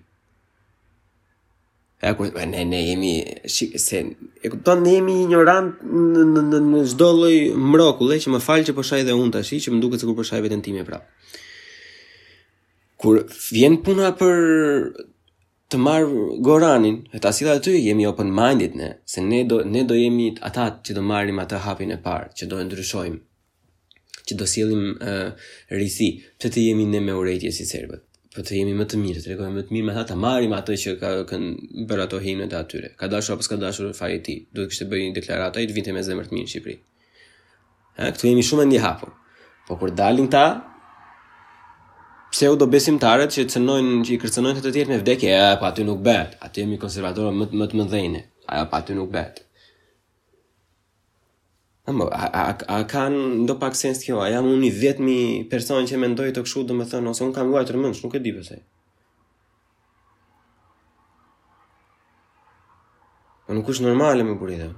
E 2.02 2.08
ku 2.16 2.22
ne 2.52 2.62
ne 2.72 2.78
jemi 2.88 3.12
shik 3.54 3.72
se 3.86 3.98
e 4.00 4.46
kupton 4.52 4.78
ne 4.84 4.90
jemi 4.96 5.14
ignorant 5.24 5.82
në 5.84 6.22
në 6.56 6.60
në 6.70 6.80
çdo 6.92 7.08
lloj 7.18 7.36
mrokulle 7.72 8.16
që 8.22 8.32
më 8.34 8.40
fal 8.46 8.64
që 8.68 8.74
po 8.78 8.84
shaj 8.90 9.02
dhe 9.08 9.16
un 9.24 9.28
tash 9.34 9.52
që 9.66 9.74
më 9.74 9.82
duket 9.82 10.00
se 10.00 10.08
kur 10.08 10.16
po 10.20 10.24
shaj 10.30 10.40
veten 10.46 10.62
time 10.64 10.86
prap. 10.88 11.04
Kur 13.00 13.20
vjen 13.56 13.76
puna 13.84 14.14
për 14.22 14.32
të 15.70 15.76
marr 15.84 16.08
Goranin, 16.46 16.96
e 17.16 17.18
ta 17.22 17.30
sillat 17.36 17.60
aty 17.60 17.76
jemi 17.90 18.08
open 18.12 18.32
minded 18.40 18.74
ne, 18.80 18.88
se 19.12 19.20
ne 19.22 19.44
do 19.52 19.60
ne 19.76 19.84
do 19.92 20.02
jemi 20.02 20.30
ata 20.50 20.66
që 20.84 20.96
do 20.96 21.04
marrim 21.12 21.38
atë 21.44 21.60
hapin 21.68 21.92
e 21.96 22.00
parë, 22.06 22.32
që 22.36 22.48
do 22.50 22.58
e 22.60 22.64
ndryshojmë, 22.66 23.20
që 24.26 24.32
do 24.40 24.48
sjellim 24.50 24.84
uh, 25.04 25.28
risi, 25.80 26.10
pse 26.40 26.48
të 26.56 26.66
jemi 26.70 26.88
ne 26.96 27.04
me 27.06 27.20
urrëti 27.20 27.52
si 27.60 27.68
serbët 27.68 28.06
për 28.34 28.44
të 28.46 28.56
jemi 28.60 28.72
më 28.78 28.84
të 28.90 28.98
mirë, 29.00 29.20
të 29.24 29.30
rekojmë 29.32 29.56
më 29.58 29.62
të 29.68 29.72
mirë 29.74 29.86
me 29.88 29.94
ata, 30.00 30.16
marim 30.24 30.52
ato 30.54 30.74
që 30.82 30.92
ka 31.00 31.08
kënë 31.30 31.84
bërë 31.90 32.04
ato 32.04 32.20
hinë 32.22 32.46
të 32.52 32.58
atyre. 32.60 32.90
Ka 33.00 33.08
dashur 33.10 33.34
apo 33.34 33.42
s'ka 33.46 33.56
dashur 33.62 33.88
faj 33.98 34.14
ti, 34.26 34.36
duhet 34.54 34.70
kështë 34.70 34.86
të 34.86 34.92
bëjë 34.92 35.06
një 35.08 35.16
deklarat, 35.18 35.58
a 35.58 35.64
i 35.64 35.68
të 35.70 35.76
vinte 35.78 35.94
me 35.96 36.04
zemër 36.08 36.28
të 36.28 36.36
mirë 36.36 36.46
në 36.46 36.52
Shqipëri. 36.52 36.76
Ha, 37.98 38.12
këtu 38.14 38.30
jemi 38.30 38.44
shumë 38.50 38.68
ndi 38.70 38.78
hapur. 38.86 39.10
Po 39.66 39.80
kur 39.82 39.90
dalin 40.02 40.30
ta, 40.34 40.44
pse 42.30 42.52
u 42.54 42.60
do 42.60 42.70
besim 42.70 43.00
që, 43.02 43.26
cënojnë, 43.54 43.98
që 44.06 44.14
i 44.14 44.18
kërcënojnë 44.22 44.60
të 44.62 44.66
të 44.68 44.74
tjerë 44.78 44.90
me 44.94 45.00
vdekje, 45.02 45.34
a, 45.42 45.50
pa 45.56 45.60
po 45.60 45.66
aty 45.72 45.90
nuk 45.90 45.98
betë, 46.06 46.38
aty 46.46 46.62
jemi 46.62 46.78
konservatorë 46.86 47.34
më 47.40 47.46
të 47.50 47.58
më 47.62 47.66
të 47.72 47.78
më 47.82 47.88
dhejne, 47.96 48.22
a, 48.54 48.62
pa 48.70 48.78
aty 48.84 48.94
nuk 48.94 49.10
betë. 49.18 49.49
Ambo, 51.88 52.08
a, 52.12 52.24
a, 52.28 52.56
a 52.76 52.82
kanë 52.84 53.20
ndo 53.46 53.54
pak 53.60 53.74
sens 53.78 54.00
të 54.02 54.10
kjo, 54.10 54.18
a 54.20 54.26
jam 54.28 54.46
unë 54.52 54.66
i 54.68 54.70
dhjetëmi 54.80 55.14
personë 55.52 55.88
që 55.88 56.00
me 56.02 56.10
ndojë 56.12 56.34
të 56.36 56.42
këshu 56.44 56.64
dhe 56.68 56.76
me 56.76 56.84
thënë, 56.90 57.08
ose 57.14 57.24
unë 57.24 57.32
kam 57.38 57.48
luaj 57.54 57.62
të 57.70 57.76
rëmëndë, 57.76 57.98
shë 58.00 58.06
nuk 58.06 58.16
e 58.18 58.22
di 58.26 58.34
përse. 58.36 58.58
A 63.48 63.56
nuk 63.56 63.72
është 63.72 63.86
normale 63.88 64.28
me 64.28 64.36
kuritë. 64.42 64.68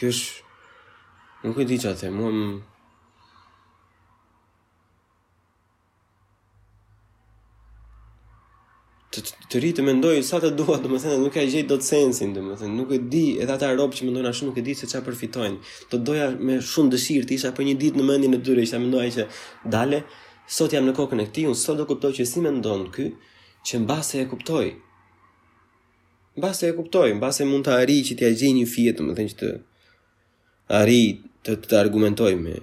Kjo 0.00 0.14
është... 0.14 0.50
Nuk 1.42 1.56
e 1.58 1.64
di 1.70 1.80
që 1.84 1.92
atë, 1.92 2.12
mu 2.16 2.32
më... 2.38 2.50
të 9.12 9.20
të 9.52 9.60
ri 9.60 9.70
të 9.76 9.82
mendoj 9.84 10.14
sa 10.24 10.38
të 10.40 10.50
dua, 10.56 10.78
domethënë 10.80 11.18
nuk 11.20 11.36
e 11.36 11.42
gjej 11.50 11.62
dot 11.68 11.84
sensin, 11.84 12.30
domethënë 12.32 12.72
nuk 12.76 12.92
e 12.96 12.98
di, 13.14 13.22
edhe 13.44 13.52
ata 13.58 13.68
rob 13.76 13.92
që 13.92 14.06
mendojnë 14.08 14.30
ashtu 14.30 14.48
nuk 14.48 14.60
e 14.60 14.64
di 14.64 14.74
se 14.78 14.88
çfarë 14.88 15.04
përfitojnë. 15.08 15.72
Të 15.92 16.00
doja 16.06 16.28
me 16.48 16.56
shumë 16.72 16.92
dëshirë 16.94 17.28
të 17.28 17.36
isha 17.36 17.50
për 17.56 17.66
një 17.68 17.74
ditë 17.82 18.00
në 18.00 18.06
mendjen 18.08 18.38
e 18.38 18.40
tyre, 18.46 18.64
isha 18.64 18.80
mendoj 18.80 19.04
që 19.18 19.26
dale, 19.74 20.00
sot 20.58 20.76
jam 20.76 20.88
në 20.88 20.94
kokën 21.00 21.20
e 21.20 21.28
këtij, 21.28 21.46
unë 21.52 21.60
sot 21.64 21.80
do 21.82 21.86
kuptoj 21.90 22.12
që 22.18 22.26
si 22.32 22.44
mendon 22.46 22.86
ky, 22.94 23.10
që 23.68 23.82
mbase 23.84 24.22
e 24.24 24.28
kuptoj. 24.32 24.66
Mbase 26.40 26.70
e 26.72 26.76
kuptoj, 26.78 27.10
mbase 27.20 27.44
mund 27.50 27.66
të 27.68 27.74
arrij 27.80 28.00
që 28.08 28.14
t'ia 28.22 28.30
gjej 28.32 28.52
një 28.56 28.64
fije, 28.72 28.94
domethënë 29.00 29.34
që 29.34 29.40
të 29.42 29.50
arrij 30.80 31.06
të, 31.44 31.58
të, 31.58 31.58
të 31.68 31.82
argumentoj 31.84 32.32
me. 32.40 32.56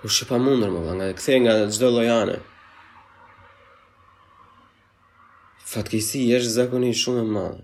U 0.00 0.08
shpamundër 0.08 0.72
më 0.72 0.80
vënë, 0.88 1.10
kthej 1.18 1.38
nga 1.44 1.58
çdo 1.74 1.90
lloj 1.92 2.08
ane. 2.22 2.38
fatkesi 5.70 6.22
është 6.38 6.50
zakoni 6.56 6.88
shumë 7.02 7.20
e 7.24 7.28
madhe. 7.36 7.60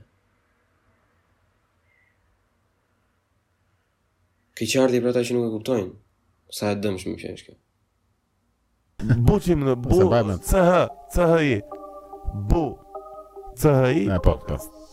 Ke 4.56 4.68
qartë 4.72 4.96
i 4.96 5.02
për 5.04 5.12
ata 5.12 5.24
që 5.28 5.34
nuk 5.36 5.48
e 5.48 5.52
kuptojnë, 5.56 5.90
sa 6.58 6.70
e 6.72 6.78
dëmë 6.86 7.02
shumë 7.04 7.20
që 7.22 7.32
është 7.34 7.48
kjo. 7.50 7.60
Bu 9.28 9.36
që 9.44 9.58
më 9.60 9.66
në 9.72 9.76
bu, 9.84 10.00
cëhë, 10.50 10.82
hë, 11.18 11.30
i, 11.50 11.54
bu, 12.50 12.64
cë 13.60 13.74
hë 13.82 13.92
i, 14.00 14.10
po, 14.30 14.38
po. 14.50 14.85